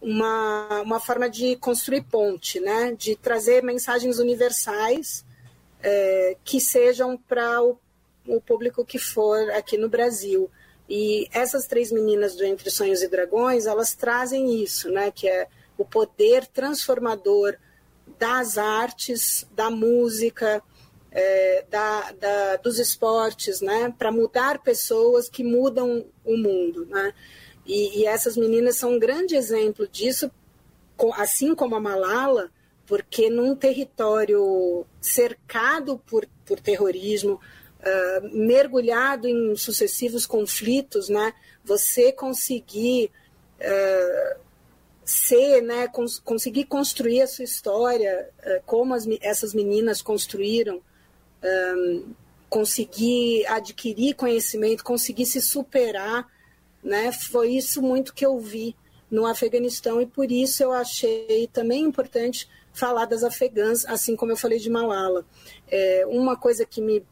uma, 0.02 0.82
uma 0.82 1.00
forma 1.00 1.30
de 1.30 1.58
construir 1.58 2.04
ponte, 2.04 2.62
né? 2.62 2.96
de 2.98 3.16
trazer 3.18 3.62
mensagens 3.62 4.20
universais 4.20 5.26
é, 5.84 6.38
que 6.44 6.62
sejam 6.62 7.18
para 7.18 7.62
o, 7.62 7.78
o 8.26 8.40
público 8.40 8.86
que 8.86 8.98
for 8.98 9.50
aqui 9.52 9.78
no 9.78 9.90
Brasil. 9.90 10.50
E 10.90 11.28
essas 11.32 11.68
três 11.68 11.92
meninas 11.92 12.36
do 12.36 12.44
Entre 12.44 12.72
Sonhos 12.72 13.04
e 13.04 13.08
Dragões, 13.08 13.68
elas 13.68 13.94
trazem 13.94 14.62
isso, 14.64 14.90
né? 14.90 15.12
Que 15.12 15.30
é 15.30 15.48
o 15.78 15.86
poder 15.86 16.48
transformador 16.48 17.56
das 18.18 18.58
artes, 18.58 19.48
da 19.56 19.70
música, 19.70 20.64
é, 21.12 21.66
da, 21.70 22.12
da, 22.14 22.56
dos 22.58 22.80
esportes, 22.80 23.62
né? 23.62 23.94
Para 23.98 24.12
mudar 24.12 24.64
pessoas 24.64 25.30
que 25.30 25.44
mudam 25.44 26.06
o 26.26 26.36
mundo, 26.36 26.88
né? 26.88 27.14
E, 27.66 28.00
e, 28.00 28.06
essas 28.06 28.36
meninas 28.36 28.78
são 28.78 28.94
um 28.94 29.00
grande 29.00 29.36
exemplo 29.36 29.88
disso, 29.88 30.32
assim 31.16 31.54
como 31.54 31.76
a 31.76 31.80
Malala, 31.80 32.50
porque 32.88 33.30
num 33.30 33.56
território 33.56 34.86
cercado 35.00 36.00
por, 36.00 36.28
por 36.46 36.60
terrorismo, 36.60 37.40
uh, 37.80 38.38
mergulhado 38.38 39.28
em 39.28 39.56
sucessivos 39.56 40.26
conflitos, 40.26 41.10
né? 41.10 41.34
Você 41.64 42.12
conseguir 42.12 43.12
uh, 43.60 44.40
ser, 45.04 45.62
né? 45.62 45.88
Cons 45.88 46.20
conseguir 46.20 46.66
construir 46.66 47.22
a 47.22 47.28
sua 47.28 47.46
história, 47.46 48.30
uh, 48.40 48.62
como 48.66 48.94
as, 48.94 49.06
essas 49.22 49.54
meninas 49.54 50.02
construíram, 50.02 50.82
um, 51.44 52.14
conseguir 52.50 53.46
adquirir 53.48 54.16
conhecimento, 54.16 54.84
conseguir 54.84 55.26
se 55.26 55.42
superar, 55.42 56.28
né? 56.84 57.12
Foi 57.12 57.50
isso 57.50 57.82
muito 57.82 58.14
que 58.14 58.26
eu 58.26 58.40
vi 58.40 58.76
no 59.10 59.26
Afeganistão 59.26 60.02
e 60.02 60.06
por 60.06 60.32
isso 60.32 60.62
eu 60.62 60.72
achei 60.72 61.50
também 61.52 61.84
importante 61.84 62.48
falar 62.72 63.06
das 63.06 63.24
afegãs, 63.24 63.86
assim 63.86 64.16
como 64.16 64.32
eu 64.32 64.38
falei 64.38 64.60
de 64.60 64.70
Malala. 64.70 65.26
É, 65.68 66.06
uma 66.08 66.38
coisa 66.38 66.66
que 66.66 66.82
me, 66.82 67.04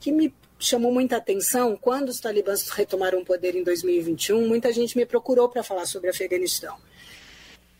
que 0.00 0.12
me 0.12 0.32
chamou 0.58 0.92
muita 0.92 1.16
atenção, 1.16 1.76
quando 1.76 2.08
os 2.08 2.20
talibãs 2.20 2.68
retomaram 2.70 3.20
o 3.20 3.24
poder 3.24 3.54
em 3.54 3.62
2021, 3.62 4.46
muita 4.46 4.72
gente 4.72 4.96
me 4.96 5.04
procurou 5.04 5.48
para 5.48 5.62
falar 5.62 5.86
sobre 5.86 6.10
Afeganistão. 6.10 6.76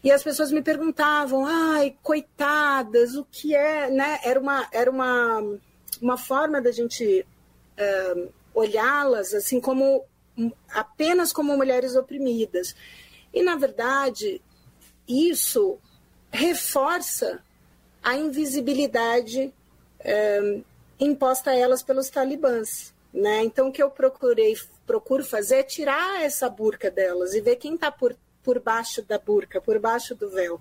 E 0.04 0.10
as 0.10 0.22
pessoas 0.22 0.52
me 0.52 0.62
perguntavam, 0.62 1.44
ai, 1.46 1.96
coitadas, 2.02 3.16
o 3.16 3.24
que 3.24 3.54
é, 3.54 3.90
né? 3.90 4.20
Era 4.22 4.38
uma, 4.38 4.68
era 4.70 4.90
uma, 4.90 5.58
uma 6.00 6.16
forma 6.16 6.60
da 6.60 6.70
gente 6.70 7.26
uh, 7.76 8.32
olhá-las 8.54 9.34
assim 9.34 9.60
como 9.60 10.04
apenas 10.68 11.32
como 11.32 11.56
mulheres 11.56 11.96
oprimidas. 11.96 12.74
E 13.32 13.42
na 13.42 13.56
verdade, 13.56 14.40
isso 15.08 15.78
reforça 16.30 17.42
a 18.02 18.16
invisibilidade 18.16 19.52
uh, 20.00 20.64
imposta 20.98 21.50
a 21.50 21.56
elas 21.56 21.82
pelos 21.82 22.08
talibãs. 22.10 22.94
Né? 23.12 23.44
Então, 23.44 23.68
o 23.68 23.72
que 23.72 23.82
eu 23.82 23.90
procurei, 23.90 24.54
procuro 24.86 25.24
fazer 25.24 25.56
é 25.56 25.62
tirar 25.62 26.22
essa 26.22 26.50
burca 26.50 26.90
delas 26.90 27.34
e 27.34 27.40
ver 27.40 27.56
quem 27.56 27.74
está 27.74 27.90
por, 27.90 28.14
por 28.42 28.60
baixo 28.60 29.02
da 29.02 29.18
burca, 29.18 29.60
por 29.60 29.78
baixo 29.78 30.14
do 30.14 30.28
véu. 30.28 30.60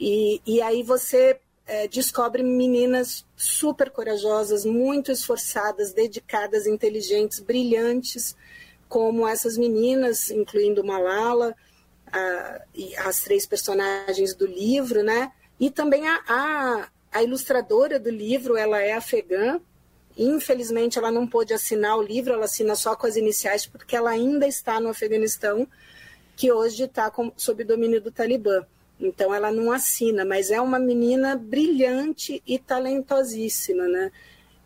E, 0.00 0.40
e 0.46 0.62
aí 0.62 0.82
você 0.82 1.38
é, 1.66 1.86
descobre 1.88 2.42
meninas 2.42 3.24
super 3.36 3.90
corajosas, 3.90 4.64
muito 4.64 5.12
esforçadas, 5.12 5.92
dedicadas, 5.92 6.66
inteligentes, 6.66 7.40
brilhantes, 7.40 8.36
como 8.88 9.26
essas 9.26 9.56
meninas, 9.56 10.30
incluindo 10.30 10.84
Malala, 10.84 11.54
a, 12.12 12.62
as 12.98 13.20
três 13.20 13.46
personagens 13.46 14.34
do 14.34 14.46
livro, 14.46 15.02
né? 15.02 15.32
E 15.58 15.70
também 15.70 16.06
a, 16.08 16.20
a, 16.28 16.88
a 17.14 17.22
ilustradora 17.22 17.98
do 17.98 18.10
livro, 18.10 18.56
ela 18.56 18.82
é 18.82 18.92
afegã. 18.92 19.60
Infelizmente, 20.18 20.98
ela 20.98 21.12
não 21.12 21.28
pôde 21.28 21.54
assinar 21.54 21.96
o 21.96 22.02
livro, 22.02 22.32
ela 22.32 22.46
assina 22.46 22.74
só 22.74 22.96
com 22.96 23.06
as 23.06 23.14
iniciais, 23.14 23.66
porque 23.66 23.94
ela 23.94 24.10
ainda 24.10 24.48
está 24.48 24.80
no 24.80 24.88
Afeganistão, 24.88 25.66
que 26.36 26.50
hoje 26.50 26.82
está 26.82 27.12
sob 27.36 27.62
domínio 27.62 28.00
do 28.00 28.10
Talibã. 28.10 28.66
Então, 28.98 29.32
ela 29.32 29.52
não 29.52 29.70
assina, 29.70 30.24
mas 30.24 30.50
é 30.50 30.60
uma 30.60 30.78
menina 30.78 31.36
brilhante 31.36 32.42
e 32.44 32.58
talentosíssima, 32.58 33.86
né? 33.86 34.10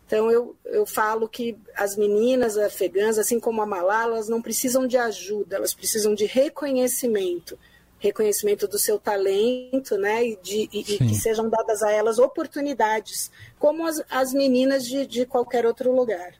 Então, 0.07 0.31
eu, 0.31 0.55
eu 0.65 0.87
falo 0.87 1.29
que 1.29 1.55
as 1.75 1.95
meninas 1.95 2.57
afegãs, 2.57 3.19
assim 3.19 3.39
como 3.39 3.61
a 3.61 3.65
Malala, 3.65 4.15
elas 4.15 4.27
não 4.27 4.41
precisam 4.41 4.87
de 4.87 4.97
ajuda, 4.97 5.55
elas 5.55 5.75
precisam 5.75 6.15
de 6.15 6.25
reconhecimento 6.25 7.59
reconhecimento 7.99 8.67
do 8.67 8.79
seu 8.79 8.97
talento, 8.97 9.97
né, 9.97 10.25
e, 10.25 10.39
de, 10.41 10.69
e, 10.71 10.79
e 10.79 10.97
que 10.97 11.15
sejam 11.15 11.49
dadas 11.49 11.83
a 11.83 11.91
elas 11.91 12.17
oportunidades, 12.17 13.31
como 13.57 13.85
as, 13.85 14.01
as 14.09 14.33
meninas 14.33 14.85
de, 14.85 15.05
de 15.05 15.25
qualquer 15.25 15.65
outro 15.65 15.93
lugar. 15.93 16.33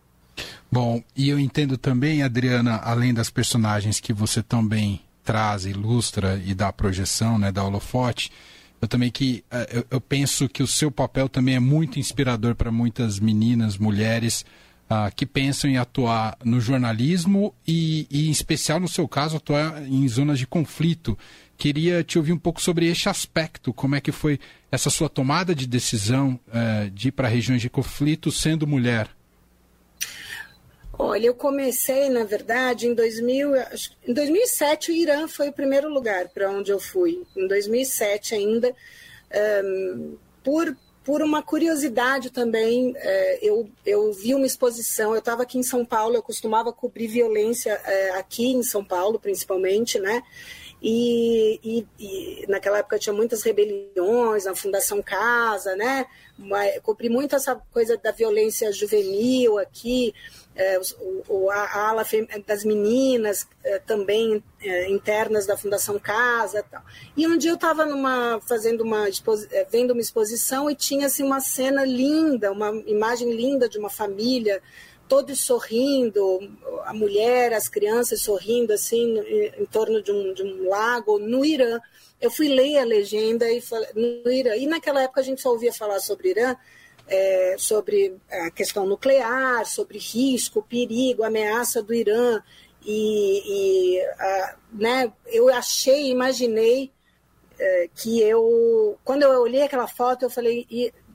Bom, 0.72 1.04
e 1.16 1.30
eu 1.30 1.40
entendo 1.40 1.78
também, 1.78 2.24
Adriana, 2.24 2.78
além 2.78 3.14
das 3.14 3.30
personagens 3.30 4.00
que 4.00 4.14
você 4.14 4.42
também 4.42 5.02
traz, 5.24 5.66
ilustra 5.66 6.42
e 6.46 6.54
dá 6.54 6.72
projeção, 6.72 7.38
né, 7.38 7.52
da 7.52 7.64
holofote, 7.64 8.32
eu 8.82 8.88
também 8.88 9.12
que 9.12 9.44
eh, 9.52 9.70
eu, 9.74 9.86
eu 9.92 10.02
penso 10.02 10.48
que 10.48 10.64
o 10.64 10.68
seu 10.68 10.90
papel 10.90 11.28
também 11.28 11.56
é 11.56 11.60
muito 11.60 12.00
inspirador 12.00 12.56
para 12.56 12.72
muitas 12.72 13.20
meninas, 13.20 13.78
mulheres 13.78 14.46
uh, 14.90 15.14
que 15.16 15.26
pensam 15.26 15.70
em 15.70 15.78
atuar 15.78 16.38
no 16.44 16.60
jornalismo 16.60 17.54
e, 17.68 18.08
e, 18.10 18.28
em 18.28 18.32
especial 18.32 18.80
no 18.80 18.88
seu 18.88 19.08
caso, 19.08 19.38
atuar 19.38 19.86
em 19.86 20.08
zonas 20.08 20.40
de 20.40 20.48
conflito. 20.48 21.18
Queria 21.60 22.06
te 22.06 22.18
ouvir 22.18 22.32
um 22.32 22.40
pouco 22.40 22.62
sobre 22.62 22.88
este 22.88 23.10
aspecto, 23.10 23.74
como 23.74 23.94
é 23.94 24.00
que 24.00 24.14
foi 24.14 24.40
essa 24.72 24.90
sua 24.90 25.10
tomada 25.10 25.54
de 25.54 25.68
decisão 25.68 26.40
uh, 26.48 26.90
de 26.90 27.10
ir 27.10 27.12
para 27.12 27.28
regiões 27.28 27.62
de 27.62 27.70
conflito 27.70 28.32
sendo 28.32 28.66
mulher. 28.66 29.10
Olha, 30.98 31.26
eu 31.28 31.36
comecei, 31.36 32.08
na 32.08 32.24
verdade, 32.24 32.88
em, 32.88 32.94
2000, 32.94 33.52
em 34.08 34.14
2007, 34.14 34.90
o 34.90 34.96
Irã 34.96 35.28
foi 35.28 35.50
o 35.50 35.54
primeiro 35.54 35.90
lugar 35.90 36.30
para 36.30 36.50
onde 36.50 36.72
eu 36.72 36.80
fui. 36.80 37.24
Em 37.36 37.46
2007 37.46 38.36
ainda, 38.36 38.74
um, 39.62 40.18
por, 40.42 40.78
por 41.04 41.22
uma 41.22 41.44
curiosidade 41.44 42.30
também, 42.30 42.94
é, 42.96 43.40
eu, 43.42 43.70
eu 43.86 44.14
vi 44.14 44.34
uma 44.34 44.46
exposição, 44.46 45.12
eu 45.12 45.20
estava 45.20 45.44
aqui 45.44 45.58
em 45.58 45.64
São 45.64 45.84
Paulo, 45.84 46.16
eu 46.16 46.24
costumava 46.24 46.72
cobrir 46.72 47.08
violência 47.08 47.72
é, 47.84 48.12
aqui 48.12 48.46
em 48.46 48.64
São 48.64 48.84
Paulo, 48.84 49.20
principalmente, 49.20 50.00
né? 50.00 50.24
E, 50.82 51.60
e, 51.62 51.88
e, 52.00 52.46
naquela 52.48 52.78
época 52.78 52.98
tinha 52.98 53.14
muitas 53.14 53.44
rebeliões 53.44 54.46
na 54.46 54.56
Fundação 54.56 55.02
Casa, 55.02 55.76
né? 55.76 56.06
Cobri 56.84 57.10
muito 57.10 57.36
essa 57.36 57.56
coisa 57.74 57.98
da 57.98 58.12
violência 58.12 58.72
juvenil 58.72 59.58
aqui, 59.58 60.14
é, 60.56 60.80
o, 61.28 61.50
a 61.50 61.90
ala 61.90 62.06
das 62.46 62.64
meninas 62.64 63.46
é, 63.64 63.80
também 63.80 64.42
é, 64.62 64.90
internas 64.90 65.46
da 65.46 65.58
Fundação 65.58 66.00
Casa, 66.00 66.64
tal. 66.70 66.82
E 67.16 67.28
um 67.28 67.38
dia 67.38 67.52
eu 67.52 67.56
estava 67.56 67.86
numa 67.86 68.40
fazendo 68.48 68.82
uma 68.82 69.08
é, 69.52 69.66
vendo 69.70 69.92
uma 69.92 70.02
exposição 70.02 70.70
e 70.70 70.76
tinha 70.76 71.08
assim 71.08 71.24
uma 71.24 71.42
cena 71.42 71.84
linda, 71.84 72.52
uma 72.52 72.72
imagem 72.88 73.34
linda 73.34 73.68
de 73.68 73.78
uma 73.78 73.90
família 73.90 74.62
todos 75.10 75.44
sorrindo, 75.44 76.40
a 76.86 76.94
mulher, 76.94 77.52
as 77.52 77.68
crianças 77.68 78.22
sorrindo 78.22 78.72
assim 78.72 79.18
em, 79.58 79.66
torno 79.66 80.04
de 80.04 80.12
um, 80.12 80.34
de 80.34 80.44
um 80.44 80.70
lago 80.70 81.18
no 81.18 81.44
Irã. 81.44 81.82
Eu 82.22 82.30
fui 82.30 82.48
ler 82.48 82.78
a 82.78 82.86
legenda 82.86 83.52
e 83.52 83.60
falei, 83.60 83.90
no 83.96 84.32
Irã. 84.32 84.56
E 84.56 84.68
naquela 84.68 85.02
época 85.02 85.20
a 85.20 85.24
gente 85.24 85.42
só 85.42 85.50
ouvia 85.50 85.74
falar 85.74 86.00
sobre 86.00 86.30
Irã, 86.30 86.56
é, 87.08 87.56
sobre 87.58 88.16
a 88.30 88.52
questão 88.52 88.86
nuclear, 88.86 89.66
sobre 89.66 89.98
risco, 89.98 90.62
perigo, 90.62 91.24
ameaça 91.24 91.82
do 91.82 91.94
Irã. 91.94 92.42
E, 92.86 93.96
e 93.98 94.02
a, 94.20 94.56
né, 94.72 95.12
eu 95.26 95.50
achei, 95.50 96.12
imaginei 96.12 96.92
é, 97.58 97.90
que 97.96 98.22
eu, 98.22 98.96
quando 99.04 99.24
eu 99.24 99.42
olhei 99.42 99.64
aquela 99.64 99.88
foto, 99.88 100.24
eu 100.24 100.30
falei, 100.30 100.68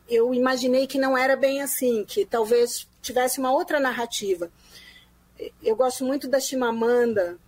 eu 0.09 0.35
imaginei 0.35 0.89
que 0.89 0.99
não 0.99 1.17
era 1.17 1.37
bem 1.37 1.63
assim, 1.63 2.05
que 2.05 2.27
talvez 2.27 2.89
tivesse 3.05 3.39
uma 3.39 3.53
outra 3.53 3.79
narrativa. 3.79 4.51
Eu 5.63 5.77
gosto 5.77 6.05
muito 6.05 6.29
da 6.29 6.41
Chimamanda, 6.41 7.39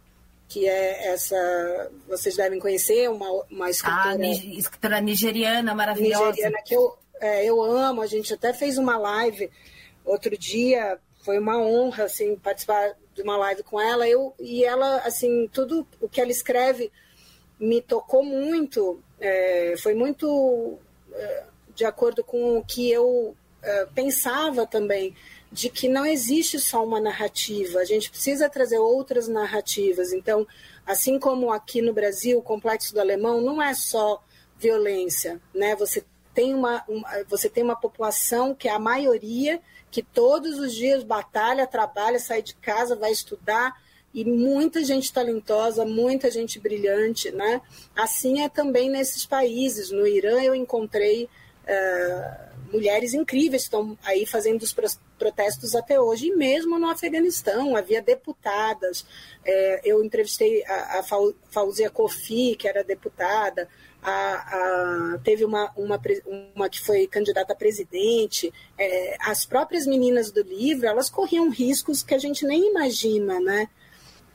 que 0.48 0.68
é 0.68 1.08
essa, 1.08 1.90
vocês 2.06 2.36
devem 2.36 2.58
conhecer, 2.58 3.10
uma, 3.10 3.28
uma 3.50 3.70
escritora, 3.70 4.16
ah, 4.16 4.26
escritora 4.26 5.00
nigeriana 5.00 5.74
maravilhosa. 5.74 6.30
Nigeriana 6.30 6.62
que 6.64 6.74
eu, 6.74 6.96
é, 7.20 7.44
eu 7.44 7.62
amo, 7.62 8.02
a 8.02 8.06
gente 8.06 8.32
até 8.32 8.52
fez 8.52 8.78
uma 8.78 8.96
live 8.96 9.50
outro 10.04 10.36
dia, 10.36 10.98
foi 11.22 11.38
uma 11.38 11.58
honra 11.58 12.04
assim 12.04 12.36
participar 12.36 12.94
de 13.14 13.22
uma 13.22 13.36
live 13.36 13.62
com 13.64 13.80
ela. 13.80 14.08
Eu 14.08 14.34
e 14.38 14.64
ela 14.64 14.98
assim 14.98 15.48
tudo 15.52 15.86
o 16.00 16.08
que 16.08 16.20
ela 16.20 16.30
escreve 16.30 16.92
me 17.58 17.80
tocou 17.80 18.22
muito, 18.22 19.00
é, 19.18 19.74
foi 19.78 19.94
muito 19.94 20.78
é, 21.12 21.44
de 21.74 21.84
acordo 21.84 22.22
com 22.22 22.58
o 22.58 22.64
que 22.64 22.90
eu 22.90 23.34
é, 23.66 23.86
pensava 23.94 24.66
também 24.66 25.14
de 25.50 25.68
que 25.68 25.88
não 25.88 26.06
existe 26.06 26.58
só 26.58 26.84
uma 26.84 27.00
narrativa, 27.00 27.80
a 27.80 27.84
gente 27.84 28.10
precisa 28.10 28.48
trazer 28.48 28.78
outras 28.78 29.26
narrativas. 29.26 30.12
Então, 30.12 30.46
assim 30.86 31.18
como 31.18 31.52
aqui 31.52 31.82
no 31.82 31.92
Brasil, 31.92 32.38
o 32.38 32.42
complexo 32.42 32.94
do 32.94 33.00
alemão 33.00 33.40
não 33.40 33.60
é 33.60 33.74
só 33.74 34.22
violência, 34.58 35.40
né? 35.54 35.74
Você 35.76 36.04
tem 36.32 36.54
uma, 36.54 36.84
uma, 36.88 37.08
você 37.28 37.48
tem 37.48 37.64
uma 37.64 37.74
população 37.76 38.54
que 38.54 38.68
é 38.68 38.72
a 38.72 38.78
maioria 38.78 39.60
que 39.90 40.02
todos 40.02 40.58
os 40.58 40.74
dias 40.74 41.02
batalha, 41.02 41.66
trabalha, 41.66 42.18
sai 42.18 42.42
de 42.42 42.54
casa, 42.54 42.94
vai 42.94 43.10
estudar 43.10 43.74
e 44.12 44.24
muita 44.24 44.84
gente 44.84 45.12
talentosa, 45.12 45.84
muita 45.84 46.30
gente 46.30 46.58
brilhante, 46.58 47.30
né? 47.30 47.60
Assim 47.94 48.42
é 48.42 48.48
também 48.48 48.90
nesses 48.90 49.26
países. 49.26 49.90
No 49.90 50.06
Irã 50.06 50.40
eu 50.42 50.54
encontrei 50.54 51.24
uh, 51.24 52.45
mulheres 52.72 53.14
incríveis 53.14 53.62
estão 53.62 53.96
aí 54.02 54.26
fazendo 54.26 54.62
os 54.62 54.74
protestos 55.18 55.74
até 55.74 56.00
hoje, 56.00 56.28
e 56.28 56.36
mesmo 56.36 56.78
no 56.78 56.88
Afeganistão 56.88 57.76
havia 57.76 58.02
deputadas. 58.02 59.04
É, 59.44 59.80
eu 59.84 60.04
entrevistei 60.04 60.64
a, 60.64 61.00
a 61.00 61.02
Fauzia 61.50 61.90
Kofi, 61.90 62.56
que 62.56 62.68
era 62.68 62.84
deputada, 62.84 63.68
a, 64.02 65.14
a, 65.14 65.18
teve 65.24 65.44
uma, 65.44 65.72
uma, 65.76 66.00
uma, 66.54 66.68
que 66.68 66.80
foi 66.80 67.06
candidata 67.06 67.52
a 67.52 67.56
presidente. 67.56 68.52
É, 68.78 69.16
as 69.20 69.44
próprias 69.44 69.86
meninas 69.86 70.30
do 70.30 70.42
livro, 70.42 70.86
elas 70.86 71.10
corriam 71.10 71.50
riscos 71.50 72.02
que 72.02 72.14
a 72.14 72.18
gente 72.18 72.46
nem 72.46 72.70
imagina, 72.70 73.40
né? 73.40 73.68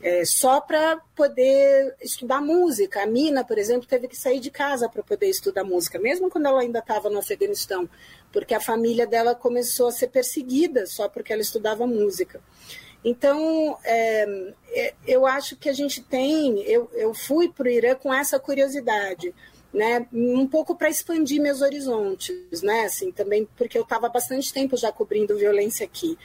É, 0.01 0.25
só 0.25 0.59
para 0.59 0.97
poder 1.15 1.95
estudar 2.01 2.41
música. 2.41 3.03
A 3.03 3.05
Mina, 3.05 3.43
por 3.43 3.57
exemplo, 3.57 3.87
teve 3.87 4.07
que 4.07 4.15
sair 4.15 4.39
de 4.39 4.49
casa 4.49 4.89
para 4.89 5.03
poder 5.03 5.27
estudar 5.27 5.63
música, 5.63 5.99
mesmo 5.99 6.29
quando 6.29 6.47
ela 6.47 6.61
ainda 6.61 6.79
estava 6.79 7.09
no 7.09 7.19
Afeganistão, 7.19 7.89
porque 8.31 8.53
a 8.53 8.59
família 8.59 9.05
dela 9.05 9.35
começou 9.35 9.87
a 9.87 9.91
ser 9.91 10.07
perseguida 10.07 10.85
só 10.85 11.07
porque 11.07 11.31
ela 11.31 11.41
estudava 11.41 11.85
música. 11.85 12.41
Então, 13.03 13.77
é, 13.83 14.53
é 14.69 14.93
eu 15.07 15.25
acho 15.25 15.55
que 15.55 15.69
a 15.69 15.73
gente 15.73 16.01
tem. 16.01 16.61
Eu, 16.61 16.89
eu 16.93 17.13
fui 17.13 17.49
para 17.49 17.67
o 17.67 17.71
Irã 17.71 17.95
com 17.95 18.13
essa 18.13 18.39
curiosidade 18.39 19.33
né, 19.73 20.05
um 20.11 20.45
pouco 20.45 20.75
para 20.75 20.89
expandir 20.89 21.41
meus 21.41 21.61
horizontes, 21.61 22.61
né, 22.61 22.85
assim, 22.85 23.11
também 23.11 23.47
porque 23.55 23.77
eu 23.77 23.83
estava 23.83 24.09
bastante 24.09 24.51
tempo 24.51 24.75
já 24.75 24.91
cobrindo 24.91 25.37
violência 25.37 25.85
aqui. 25.85 26.17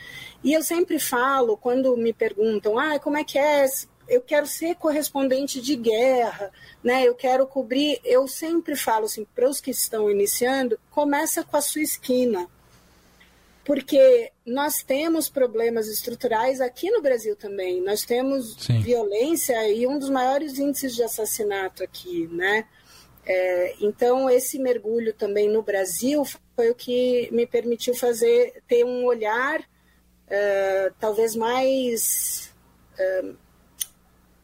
E 0.43 0.53
eu 0.53 0.63
sempre 0.63 0.99
falo, 0.99 1.57
quando 1.57 1.97
me 1.97 2.13
perguntam, 2.13 2.79
ah, 2.79 2.99
como 2.99 3.17
é 3.17 3.25
que 3.25 3.39
é, 3.39 3.67
eu 4.09 4.21
quero 4.21 4.47
ser 4.47 4.75
correspondente 4.77 5.61
de 5.61 5.77
guerra, 5.77 6.51
né, 6.83 7.07
eu 7.07 7.15
quero 7.15 7.47
cobrir, 7.47 8.01
eu 8.05 8.27
sempre 8.27 8.75
falo 8.75 9.05
assim, 9.05 9.27
para 9.35 9.49
os 9.49 9.61
que 9.61 9.71
estão 9.71 10.11
iniciando, 10.11 10.79
começa 10.91 11.45
com 11.45 11.57
a 11.57 11.61
sua 11.61 11.83
esquina, 11.83 12.49
porque 13.65 14.31
nós 14.47 14.81
temos 14.83 15.29
problemas 15.29 15.89
estruturais 15.89 16.61
aqui 16.61 16.89
no 16.89 17.03
Brasil 17.03 17.35
também. 17.35 17.83
Nós 17.83 18.03
temos 18.05 18.55
Sim. 18.61 18.81
violência 18.81 19.69
e 19.69 19.85
um 19.89 19.99
dos 19.99 20.09
maiores 20.09 20.57
índices 20.57 20.95
de 20.95 21.03
assassinato 21.03 21.83
aqui, 21.83 22.29
né? 22.29 22.65
É, 23.29 23.75
então, 23.81 24.31
esse 24.31 24.57
mergulho 24.57 25.13
também 25.13 25.49
no 25.49 25.61
Brasil 25.61 26.25
foi 26.55 26.71
o 26.71 26.75
que 26.75 27.29
me 27.33 27.45
permitiu 27.45 27.93
fazer, 27.93 28.63
ter 28.69 28.85
um 28.85 29.05
olhar 29.05 29.61
uh, 29.61 30.95
talvez 31.01 31.35
mais, 31.35 32.55
uh, 32.93 33.37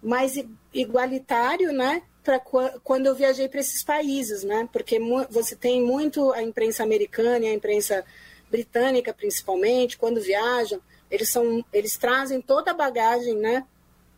mais 0.02 0.34
igualitário, 0.74 1.72
né? 1.72 2.02
Para 2.24 2.40
quando 2.40 3.06
eu 3.06 3.14
viajei 3.14 3.48
para 3.48 3.60
esses 3.60 3.84
países, 3.84 4.42
né? 4.42 4.68
Porque 4.72 4.98
você 5.30 5.54
tem 5.54 5.80
muito 5.80 6.32
a 6.32 6.42
imprensa 6.42 6.82
americana 6.82 7.46
e 7.46 7.48
a 7.48 7.54
imprensa 7.54 8.04
britânica, 8.50 9.14
principalmente, 9.14 9.96
quando 9.96 10.20
viajam, 10.20 10.80
eles, 11.08 11.28
são, 11.28 11.64
eles 11.72 11.96
trazem 11.96 12.40
toda 12.40 12.72
a 12.72 12.74
bagagem, 12.74 13.36
né? 13.36 13.64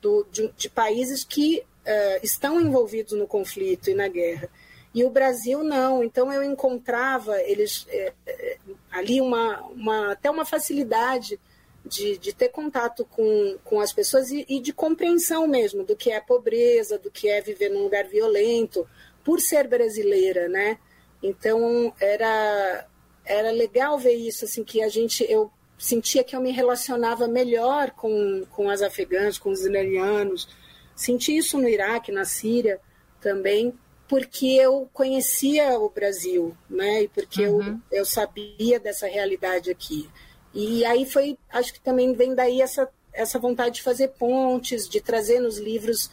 Do, 0.00 0.26
de, 0.30 0.50
de 0.56 0.70
países 0.70 1.22
que 1.22 1.62
uh, 1.84 2.20
estão 2.22 2.60
envolvidos 2.60 3.12
no 3.12 3.26
conflito 3.26 3.90
e 3.90 3.94
na 3.94 4.08
guerra. 4.08 4.48
E 4.94 5.04
o 5.04 5.10
Brasil 5.10 5.62
não. 5.64 6.04
Então 6.04 6.32
eu 6.32 6.42
encontrava 6.42 7.40
eles 7.42 7.86
é, 7.90 8.12
é, 8.26 8.58
ali 8.90 9.20
uma, 9.20 9.60
uma, 9.62 10.12
até 10.12 10.30
uma 10.30 10.44
facilidade 10.44 11.38
de, 11.84 12.16
de 12.16 12.32
ter 12.32 12.48
contato 12.48 13.04
com, 13.04 13.58
com 13.64 13.80
as 13.80 13.92
pessoas 13.92 14.30
e, 14.30 14.46
e, 14.48 14.60
de 14.60 14.72
compreensão 14.72 15.46
mesmo 15.46 15.84
do 15.84 15.96
que 15.96 16.10
é 16.10 16.20
pobreza, 16.20 16.98
do 16.98 17.10
que 17.10 17.28
é 17.28 17.40
viver 17.40 17.68
num 17.68 17.82
lugar 17.82 18.04
violento, 18.04 18.88
por 19.22 19.40
ser 19.40 19.68
brasileira, 19.68 20.48
né? 20.48 20.78
Então 21.22 21.92
era 22.00 22.86
era 23.26 23.50
legal 23.50 23.98
ver 23.98 24.14
isso, 24.14 24.44
assim 24.44 24.62
que 24.62 24.82
a 24.82 24.88
gente 24.88 25.24
eu 25.30 25.50
sentia 25.78 26.22
que 26.22 26.36
eu 26.36 26.40
me 26.40 26.50
relacionava 26.50 27.26
melhor 27.26 27.90
com, 27.90 28.44
com 28.50 28.68
as 28.70 28.82
afegãs, 28.82 29.38
com 29.38 29.50
os 29.50 29.64
iranianos, 29.64 30.48
Senti 30.94 31.36
isso 31.36 31.58
no 31.58 31.68
Iraque, 31.68 32.12
na 32.12 32.24
Síria 32.24 32.80
também, 33.20 33.72
porque 34.08 34.46
eu 34.46 34.88
conhecia 34.92 35.78
o 35.78 35.88
Brasil, 35.88 36.56
né? 36.68 37.02
E 37.02 37.08
porque 37.08 37.46
uhum. 37.46 37.80
eu, 37.90 37.98
eu 38.00 38.04
sabia 38.04 38.78
dessa 38.78 39.06
realidade 39.06 39.70
aqui. 39.70 40.08
E 40.52 40.84
aí 40.84 41.04
foi, 41.04 41.38
acho 41.50 41.72
que 41.72 41.80
também 41.80 42.12
vem 42.12 42.34
daí 42.34 42.60
essa, 42.60 42.88
essa 43.12 43.38
vontade 43.38 43.76
de 43.76 43.82
fazer 43.82 44.08
pontes, 44.08 44.88
de 44.88 45.00
trazer 45.00 45.40
nos 45.40 45.58
livros 45.58 46.10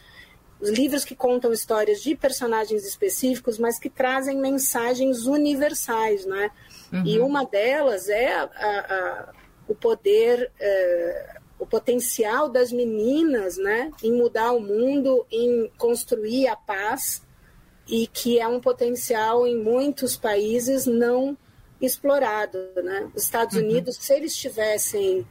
os 0.62 0.70
livros 0.70 1.04
que 1.04 1.16
contam 1.16 1.52
histórias 1.52 2.02
de 2.04 2.16
personagens 2.16 2.86
específicos, 2.86 3.58
mas 3.58 3.80
que 3.80 3.90
trazem 3.90 4.38
mensagens 4.38 5.26
universais, 5.26 6.24
né? 6.24 6.52
Uhum. 6.94 7.04
E 7.04 7.20
uma 7.20 7.44
delas 7.44 8.08
é 8.08 8.32
a, 8.32 8.44
a, 8.44 8.80
a, 8.80 9.34
o 9.68 9.74
poder 9.74 10.52
é, 10.60 11.38
o 11.62 11.66
potencial 11.68 12.50
das 12.50 12.72
meninas 12.72 13.56
né, 13.56 13.92
em 14.02 14.12
mudar 14.12 14.52
o 14.52 14.60
mundo, 14.60 15.24
em 15.32 15.72
construir 15.78 16.48
a 16.48 16.56
paz, 16.56 17.22
e 17.88 18.08
que 18.08 18.40
é 18.40 18.48
um 18.48 18.60
potencial 18.60 19.46
em 19.46 19.56
muitos 19.62 20.18
países 20.18 20.88
não 20.88 21.38
explorado. 21.80 22.58
Né? 22.84 23.12
Os 23.14 23.26
Estados 23.26 23.56
uhum. 23.56 23.62
Unidos, 23.62 23.96
se 23.98 24.12
eles 24.12 24.36
tivessem 24.36 25.20
uh, 25.20 25.28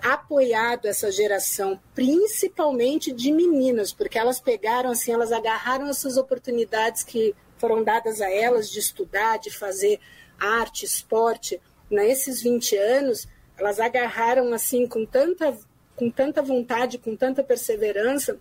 apoiado 0.00 0.86
essa 0.86 1.12
geração, 1.12 1.78
principalmente 1.94 3.12
de 3.12 3.30
meninas, 3.30 3.92
porque 3.92 4.18
elas 4.18 4.40
pegaram 4.40 4.90
assim, 4.90 5.12
elas 5.12 5.30
agarraram 5.30 5.88
essas 5.88 6.16
oportunidades 6.16 7.02
que 7.02 7.34
foram 7.58 7.84
dadas 7.84 8.22
a 8.22 8.30
elas 8.30 8.70
de 8.70 8.78
estudar, 8.78 9.38
de 9.38 9.50
fazer 9.50 10.00
arte, 10.38 10.86
esporte, 10.86 11.60
nesses 11.90 12.40
20 12.40 12.78
anos, 12.78 13.28
elas 13.60 13.78
agarraram 13.78 14.52
assim 14.52 14.86
com 14.86 15.04
tanta, 15.04 15.56
com 15.94 16.10
tanta 16.10 16.40
vontade, 16.40 16.98
com 16.98 17.14
tanta 17.14 17.42
perseverança, 17.42 18.38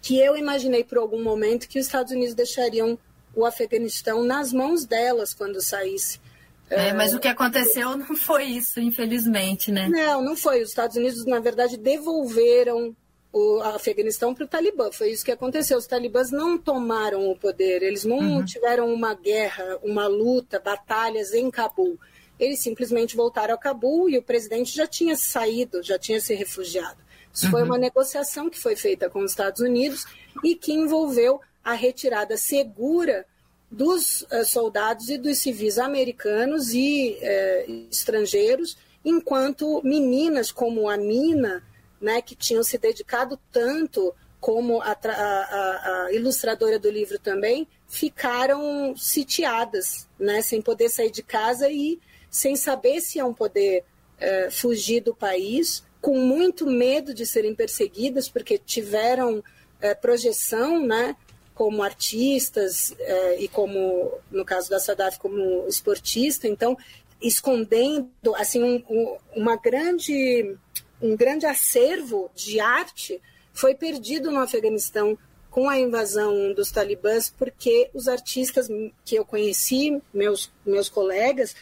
que 0.00 0.18
eu 0.18 0.36
imaginei 0.36 0.84
por 0.84 0.98
algum 0.98 1.22
momento 1.22 1.68
que 1.68 1.78
os 1.78 1.86
Estados 1.86 2.12
Unidos 2.12 2.34
deixariam 2.34 2.98
o 3.34 3.46
Afeganistão 3.46 4.22
nas 4.22 4.52
mãos 4.52 4.84
delas 4.84 5.32
quando 5.32 5.60
saísse. 5.62 6.20
É, 6.68 6.92
mas 6.92 7.12
o 7.14 7.18
que 7.18 7.28
aconteceu 7.28 7.96
não 7.96 8.16
foi 8.16 8.44
isso, 8.44 8.80
infelizmente, 8.80 9.70
né? 9.70 9.88
Não, 9.88 10.22
não 10.22 10.36
foi. 10.36 10.62
Os 10.62 10.70
Estados 10.70 10.96
Unidos, 10.96 11.24
na 11.26 11.38
verdade, 11.38 11.76
devolveram 11.76 12.96
o 13.32 13.60
Afeganistão 13.60 14.34
para 14.34 14.44
o 14.44 14.48
Talibã. 14.48 14.90
Foi 14.90 15.10
isso 15.10 15.24
que 15.24 15.32
aconteceu. 15.32 15.78
Os 15.78 15.86
talibãs 15.86 16.30
não 16.30 16.58
tomaram 16.58 17.30
o 17.30 17.36
poder, 17.36 17.82
eles 17.82 18.04
não 18.04 18.18
uhum. 18.18 18.44
tiveram 18.44 18.92
uma 18.92 19.14
guerra, 19.14 19.78
uma 19.82 20.06
luta, 20.06 20.58
batalhas 20.58 21.32
em 21.32 21.50
Cabul. 21.50 21.98
Eles 22.42 22.58
simplesmente 22.58 23.14
voltaram 23.14 23.54
a 23.54 23.56
Cabul 23.56 24.10
e 24.10 24.18
o 24.18 24.22
presidente 24.22 24.74
já 24.74 24.84
tinha 24.84 25.14
saído, 25.14 25.80
já 25.80 25.96
tinha 25.96 26.20
se 26.20 26.34
refugiado. 26.34 26.98
Isso 27.32 27.44
uhum. 27.44 27.52
foi 27.52 27.62
uma 27.62 27.78
negociação 27.78 28.50
que 28.50 28.58
foi 28.58 28.74
feita 28.74 29.08
com 29.08 29.20
os 29.20 29.30
Estados 29.30 29.60
Unidos 29.60 30.04
e 30.42 30.56
que 30.56 30.72
envolveu 30.72 31.40
a 31.62 31.72
retirada 31.72 32.36
segura 32.36 33.24
dos 33.70 34.22
uh, 34.22 34.44
soldados 34.44 35.08
e 35.08 35.16
dos 35.16 35.38
civis 35.38 35.78
americanos 35.78 36.74
e 36.74 37.16
uh, 37.22 37.88
estrangeiros, 37.88 38.76
enquanto 39.04 39.80
meninas 39.84 40.50
como 40.50 40.88
a 40.88 40.96
Mina, 40.96 41.62
né, 42.00 42.20
que 42.20 42.34
tinham 42.34 42.64
se 42.64 42.76
dedicado 42.76 43.38
tanto 43.52 44.12
como 44.40 44.82
a, 44.82 44.98
a, 45.04 46.06
a, 46.06 46.12
ilustradora 46.12 46.76
do 46.76 46.90
livro 46.90 47.20
também, 47.20 47.68
ficaram 47.86 48.96
sitiadas, 48.96 50.08
né, 50.18 50.42
sem 50.42 50.60
poder 50.60 50.88
sair 50.88 51.12
de 51.12 51.22
casa 51.22 51.70
e 51.70 52.00
sem 52.32 52.56
saber 52.56 53.02
se 53.02 53.18
iam 53.18 53.34
poder 53.34 53.84
é, 54.18 54.50
fugir 54.50 55.02
do 55.02 55.14
país, 55.14 55.84
com 56.00 56.18
muito 56.18 56.66
medo 56.66 57.12
de 57.12 57.26
serem 57.26 57.54
perseguidas, 57.54 58.26
porque 58.26 58.56
tiveram 58.56 59.44
é, 59.82 59.94
projeção, 59.94 60.84
né, 60.84 61.14
como 61.54 61.82
artistas 61.82 62.94
é, 62.98 63.40
e 63.40 63.48
como, 63.48 64.18
no 64.30 64.44
caso 64.46 64.70
da 64.70 64.80
Sadaf, 64.80 65.18
como 65.18 65.66
esportista, 65.68 66.48
então 66.48 66.76
escondendo 67.20 68.34
assim 68.34 68.62
um, 68.62 68.82
um, 68.88 69.16
uma 69.36 69.56
grande 69.56 70.56
um 71.00 71.14
grande 71.14 71.46
acervo 71.46 72.30
de 72.34 72.58
arte 72.58 73.20
foi 73.52 73.74
perdido 73.74 74.30
no 74.30 74.40
Afeganistão 74.40 75.16
com 75.50 75.68
a 75.68 75.78
invasão 75.78 76.54
dos 76.54 76.72
talibãs, 76.72 77.28
porque 77.28 77.90
os 77.92 78.08
artistas 78.08 78.68
que 79.04 79.16
eu 79.16 79.24
conheci, 79.24 80.00
meus 80.14 80.50
meus 80.64 80.88
colegas, 80.88 81.54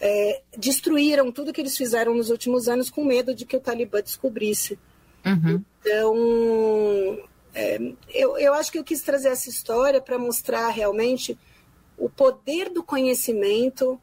é, 0.00 0.42
destruíram 0.56 1.32
tudo 1.32 1.52
que 1.52 1.60
eles 1.60 1.76
fizeram 1.76 2.14
nos 2.14 2.30
últimos 2.30 2.68
anos 2.68 2.90
com 2.90 3.04
medo 3.04 3.34
de 3.34 3.44
que 3.44 3.56
o 3.56 3.60
Talibã 3.60 4.00
descobrisse. 4.00 4.78
Uhum. 5.24 5.62
Então, 5.80 7.18
é, 7.54 7.78
eu, 8.08 8.38
eu 8.38 8.54
acho 8.54 8.70
que 8.70 8.78
eu 8.78 8.84
quis 8.84 9.02
trazer 9.02 9.28
essa 9.28 9.48
história 9.48 10.00
para 10.00 10.18
mostrar 10.18 10.68
realmente 10.68 11.38
o 11.96 12.08
poder 12.08 12.70
do 12.70 12.82
conhecimento, 12.82 14.00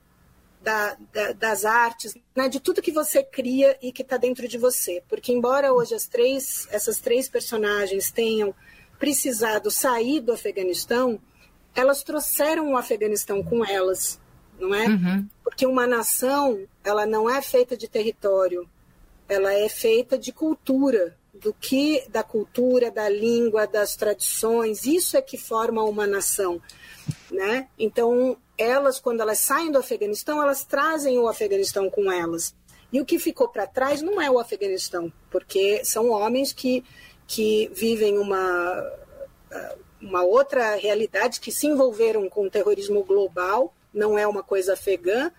da, 0.61 0.97
da, 1.13 1.31
das 1.31 1.63
artes, 1.63 2.17
né, 2.35 2.49
de 2.49 2.59
tudo 2.59 2.81
que 2.81 2.91
você 2.91 3.23
cria 3.23 3.77
e 3.81 3.91
que 3.91 4.01
está 4.01 4.17
dentro 4.17 4.47
de 4.47 4.57
você. 4.57 5.01
Porque, 5.07 5.31
embora 5.31 5.71
hoje 5.71 5.93
as 5.93 6.07
três, 6.07 6.67
essas 6.71 6.99
três 6.99 7.29
personagens 7.29 8.11
tenham 8.11 8.53
precisado 8.97 9.69
sair 9.69 10.19
do 10.19 10.33
Afeganistão, 10.33 11.19
elas 11.75 12.03
trouxeram 12.03 12.71
o 12.71 12.77
Afeganistão 12.77 13.43
com 13.43 13.63
elas 13.63 14.19
não 14.59 14.73
é? 14.73 14.87
Uhum. 14.87 15.27
Porque 15.43 15.65
uma 15.65 15.85
nação, 15.87 16.65
ela 16.83 17.05
não 17.05 17.29
é 17.29 17.41
feita 17.41 17.75
de 17.75 17.87
território, 17.87 18.67
ela 19.27 19.53
é 19.53 19.67
feita 19.69 20.17
de 20.17 20.31
cultura, 20.31 21.15
do 21.33 21.53
que 21.53 22.03
da 22.09 22.23
cultura, 22.23 22.89
da 22.89 23.09
língua, 23.09 23.67
das 23.67 23.95
tradições, 23.95 24.85
isso 24.85 25.17
é 25.17 25.21
que 25.21 25.37
forma 25.37 25.83
uma 25.83 26.07
nação, 26.07 26.61
né? 27.29 27.67
Então, 27.77 28.37
elas 28.57 28.99
quando 28.99 29.21
elas 29.21 29.39
saem 29.39 29.71
do 29.71 29.77
Afeganistão, 29.77 30.41
elas 30.41 30.63
trazem 30.63 31.19
o 31.19 31.27
Afeganistão 31.27 31.89
com 31.89 32.11
elas. 32.11 32.55
E 32.91 33.01
o 33.01 33.05
que 33.05 33.19
ficou 33.19 33.49
para 33.49 33.67
trás 33.67 34.01
não 34.01 34.21
é 34.21 34.31
o 34.31 34.39
Afeganistão, 34.39 35.11
porque 35.29 35.83
são 35.83 36.09
homens 36.09 36.53
que 36.53 36.83
que 37.27 37.69
vivem 37.73 38.17
uma 38.17 38.91
uma 40.01 40.23
outra 40.23 40.75
realidade 40.75 41.39
que 41.39 41.51
se 41.51 41.67
envolveram 41.67 42.29
com 42.29 42.45
o 42.45 42.49
terrorismo 42.49 43.03
global 43.03 43.73
não 43.95 44.19
é 44.19 44.27
uma 44.27 44.43
coisa 44.43 44.73
afegã, 44.73 45.31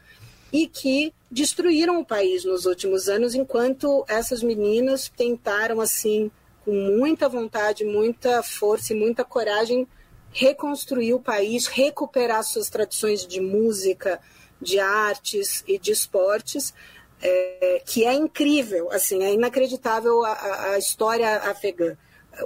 e 0.52 0.66
que 0.66 1.12
destruíram 1.30 2.00
o 2.00 2.04
país 2.04 2.44
nos 2.44 2.66
últimos 2.66 3.08
anos, 3.08 3.34
enquanto 3.34 4.04
essas 4.08 4.42
meninas 4.42 5.12
tentaram, 5.14 5.80
assim, 5.80 6.30
com 6.64 6.72
muita 6.72 7.28
vontade, 7.28 7.84
muita 7.84 8.42
força 8.42 8.92
e 8.92 8.96
muita 8.96 9.24
coragem, 9.24 9.86
reconstruir 10.32 11.14
o 11.14 11.20
país, 11.20 11.66
recuperar 11.66 12.42
suas 12.42 12.68
tradições 12.68 13.26
de 13.26 13.40
música, 13.40 14.20
de 14.60 14.78
artes 14.78 15.62
e 15.66 15.78
de 15.78 15.92
esportes, 15.92 16.72
é, 17.20 17.82
que 17.84 18.04
é 18.04 18.12
incrível, 18.14 18.90
assim, 18.92 19.22
é 19.22 19.32
inacreditável 19.32 20.24
a, 20.24 20.72
a 20.72 20.78
história 20.78 21.36
afegã. 21.38 21.96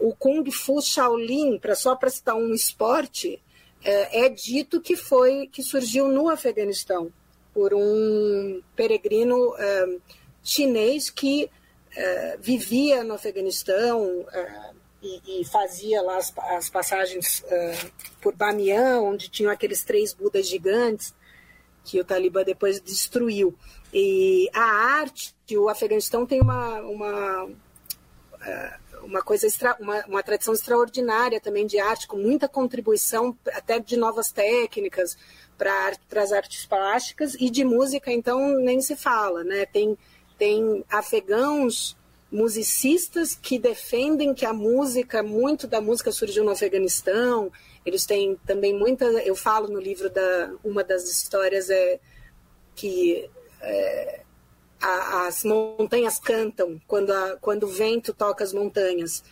O 0.02 0.14
Kung 0.14 0.48
Fu 0.50 0.80
Shaolin, 0.80 1.58
para 1.58 1.74
só 1.74 1.96
para 1.96 2.10
citar 2.10 2.36
um 2.36 2.54
esporte, 2.54 3.42
é, 3.84 4.26
é 4.26 4.28
dito 4.28 4.80
que 4.80 4.96
foi 4.96 5.46
que 5.46 5.62
surgiu 5.62 6.08
no 6.08 6.28
Afeganistão 6.28 7.12
por 7.52 7.74
um 7.74 8.62
peregrino 8.76 9.54
é, 9.58 9.98
chinês 10.42 11.10
que 11.10 11.50
é, 11.96 12.36
vivia 12.38 13.02
no 13.02 13.14
Afeganistão 13.14 14.24
e, 15.02 15.40
e, 15.40 15.44
fazia 15.44 16.02
lá 16.02 16.18
as, 16.18 16.32
as 16.36 16.70
passagens 16.70 17.42
por 18.20 18.34
Bamiyan, 18.34 19.00
onde 19.00 19.28
tinham 19.28 19.50
aqueles 19.50 19.82
três 19.82 20.12
Budas 20.12 20.46
gigantes 20.46 21.14
que 21.84 21.98
o 21.98 22.04
Talibã 22.04 22.44
depois 22.44 22.80
destruiu. 22.80 23.56
E 23.92 24.48
a 24.52 24.62
arte, 24.62 25.34
o 25.56 25.68
Afeganistão 25.68 26.24
tem 26.24 26.40
uma, 26.40 26.80
uma, 26.82 27.50
uma 29.02 29.22
coisa 29.22 29.46
extra, 29.46 29.76
uma, 29.80 30.04
uma 30.06 30.22
tradição 30.22 30.54
extraordinária 30.54 31.40
também 31.40 31.66
de 31.66 31.78
arte, 31.78 32.06
com 32.06 32.16
muita 32.16 32.48
contribuição 32.48 33.36
até 33.52 33.78
de 33.78 33.96
novas 33.96 34.30
técnicas 34.30 35.16
para 35.56 36.22
as 36.22 36.32
artes 36.32 36.66
plásticas 36.66 37.34
e 37.34 37.50
de 37.50 37.64
música, 37.64 38.10
então 38.10 38.58
nem 38.58 38.80
se 38.80 38.96
fala, 38.96 39.44
né? 39.44 39.66
Tem, 39.66 39.96
tem 40.38 40.84
afegãos 40.88 41.96
musicistas 42.32 43.34
que 43.34 43.58
defendem 43.58 44.32
que 44.32 44.46
a 44.46 44.52
música, 44.52 45.22
muito 45.22 45.66
da 45.66 45.80
música 45.80 46.12
surgiu 46.12 46.44
no 46.44 46.50
Afeganistão. 46.50 47.50
Eles 47.84 48.06
têm 48.06 48.38
também 48.46 48.72
muita, 48.78 49.04
eu 49.04 49.34
falo 49.34 49.68
no 49.68 49.80
livro 49.80 50.08
da 50.08 50.52
uma 50.62 50.84
das 50.84 51.10
histórias 51.10 51.68
é 51.68 51.98
que 52.74 53.28
é, 53.60 54.20
a, 54.80 55.26
as 55.26 55.44
montanhas 55.44 56.18
cantam 56.18 56.80
quando, 56.86 57.10
a, 57.10 57.36
quando 57.40 57.64
o 57.64 57.68
vento 57.68 58.12
toca 58.12 58.44
as 58.44 58.52
montanhas. 58.52 59.22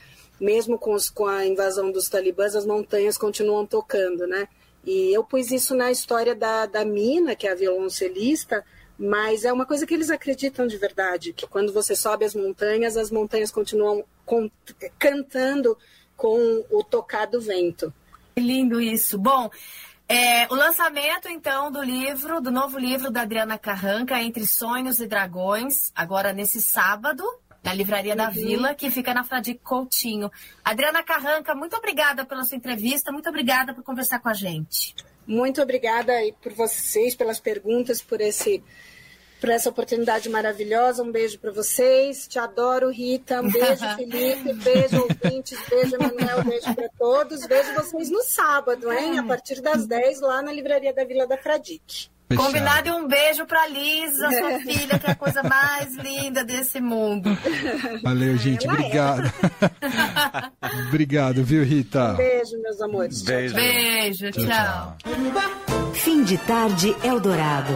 Mesmo 0.41 0.79
com, 0.79 0.95
os, 0.95 1.11
com 1.11 1.27
a 1.27 1.45
invasão 1.45 1.91
dos 1.91 2.09
talibãs, 2.09 2.55
as 2.55 2.65
montanhas 2.65 3.19
continuam 3.19 3.67
tocando, 3.67 4.27
né? 4.27 4.47
E 4.85 5.13
eu 5.13 5.25
pus 5.25 5.51
isso 5.51 5.75
na 5.75 5.91
história 5.91 6.35
da, 6.35 6.67
da 6.67 6.85
Mina, 6.85 7.35
que 7.35 7.47
é 7.47 7.53
a 7.53 7.57
violoncelista, 7.57 8.65
mas 8.99 9.45
é 9.45 9.53
uma 9.53 9.67
coisa 9.67 9.87
que 9.87 9.95
eles 9.95 10.11
acreditam 10.11 10.67
de 10.67 10.77
verdade, 10.77 11.33
que 11.33 11.47
quando 11.47 11.73
você 11.73 11.95
sobe 11.95 12.25
as 12.25 12.35
montanhas, 12.35 12.97
as 12.97 13.11
montanhas 13.11 13.51
continuam 13.51 14.05
com, 14.25 14.51
cantando 14.99 15.77
com 16.17 16.65
o 16.71 16.83
tocar 16.83 17.27
do 17.27 17.41
vento. 17.41 17.93
Lindo 18.37 18.81
isso. 18.81 19.19
Bom, 19.19 19.51
é, 20.09 20.47
o 20.51 20.55
lançamento, 20.55 21.29
então, 21.29 21.71
do 21.71 21.83
livro, 21.83 22.41
do 22.41 22.51
novo 22.51 22.79
livro 22.79 23.11
da 23.11 23.23
Adriana 23.23 23.59
Carranca, 23.59 24.19
Entre 24.23 24.47
Sonhos 24.47 25.01
e 25.01 25.07
Dragões, 25.07 25.93
agora 25.95 26.33
nesse 26.33 26.63
sábado, 26.63 27.23
na 27.63 27.75
Livraria 27.75 28.13
uhum. 28.13 28.17
da 28.17 28.31
Vila, 28.31 28.75
que 28.75 28.91
fica 28.91 29.13
na 29.13 29.23
Fradique 29.23 29.61
Coutinho. 29.63 30.31
Adriana 30.65 31.03
Carranca, 31.03 31.55
muito 31.55 31.77
obrigada 31.77 32.25
pela 32.25 32.45
sua 32.45 32.57
entrevista, 32.57 33.13
muito 33.13 33.29
obrigada 33.29 33.75
por 33.75 33.85
conversar 33.85 34.19
com 34.21 34.31
a 34.31 34.35
gente. 34.35 34.95
Muito 35.27 35.61
obrigada 35.61 36.15
por 36.41 36.55
vocês, 36.55 37.15
pelas 37.15 37.39
perguntas, 37.39 38.01
por 38.01 38.19
esse 38.23 38.65
por 39.41 39.49
essa 39.49 39.71
oportunidade 39.71 40.29
maravilhosa. 40.29 41.03
Um 41.03 41.11
beijo 41.11 41.39
para 41.39 41.51
vocês. 41.51 42.27
Te 42.29 42.39
adoro, 42.39 42.91
Rita. 42.91 43.41
Um 43.41 43.51
beijo, 43.51 43.85
Felipe. 43.97 44.53
Beijo, 44.55 45.03
ouvintes. 45.03 45.59
Beijo, 45.69 45.97
Emanuel. 45.97 46.45
Beijo 46.45 46.75
para 46.75 46.89
todos. 46.99 47.47
Vejo 47.47 47.75
vocês 47.75 48.11
no 48.11 48.23
sábado, 48.23 48.93
hein? 48.93 49.19
A 49.19 49.23
partir 49.23 49.61
das 49.61 49.87
10 49.87 50.21
lá 50.21 50.43
na 50.43 50.53
Livraria 50.53 50.93
da 50.93 51.05
Vila 51.05 51.27
da 51.27 51.37
Fradique. 51.37 52.11
Fechado. 52.29 52.47
Combinado 52.47 52.89
e 52.89 52.93
um 52.93 53.09
beijo 53.09 53.47
para 53.47 53.67
Lisa, 53.69 54.29
sua 54.31 54.53
é. 54.53 54.59
filha, 54.61 54.99
que 54.99 55.07
é 55.07 55.13
a 55.13 55.15
coisa 55.15 55.43
mais 55.43 55.97
linda 55.97 56.45
desse 56.45 56.79
mundo. 56.79 57.31
Valeu, 58.03 58.37
gente. 58.37 58.67
Ela 58.67 58.75
obrigado. 58.75 59.33
É. 59.81 60.79
obrigado, 60.89 61.43
viu, 61.43 61.65
Rita? 61.65 62.13
Um 62.13 62.17
beijo, 62.17 62.61
meus 62.61 62.81
amores. 62.83 63.23
Beijo. 63.23 63.55
Tchau, 63.55 63.63
tchau. 63.63 63.73
Beijo, 63.73 64.31
tchau. 64.31 64.45
tchau. 64.45 65.95
Fim 65.95 66.23
de 66.23 66.37
tarde, 66.37 66.95
Eldorado. 67.03 67.73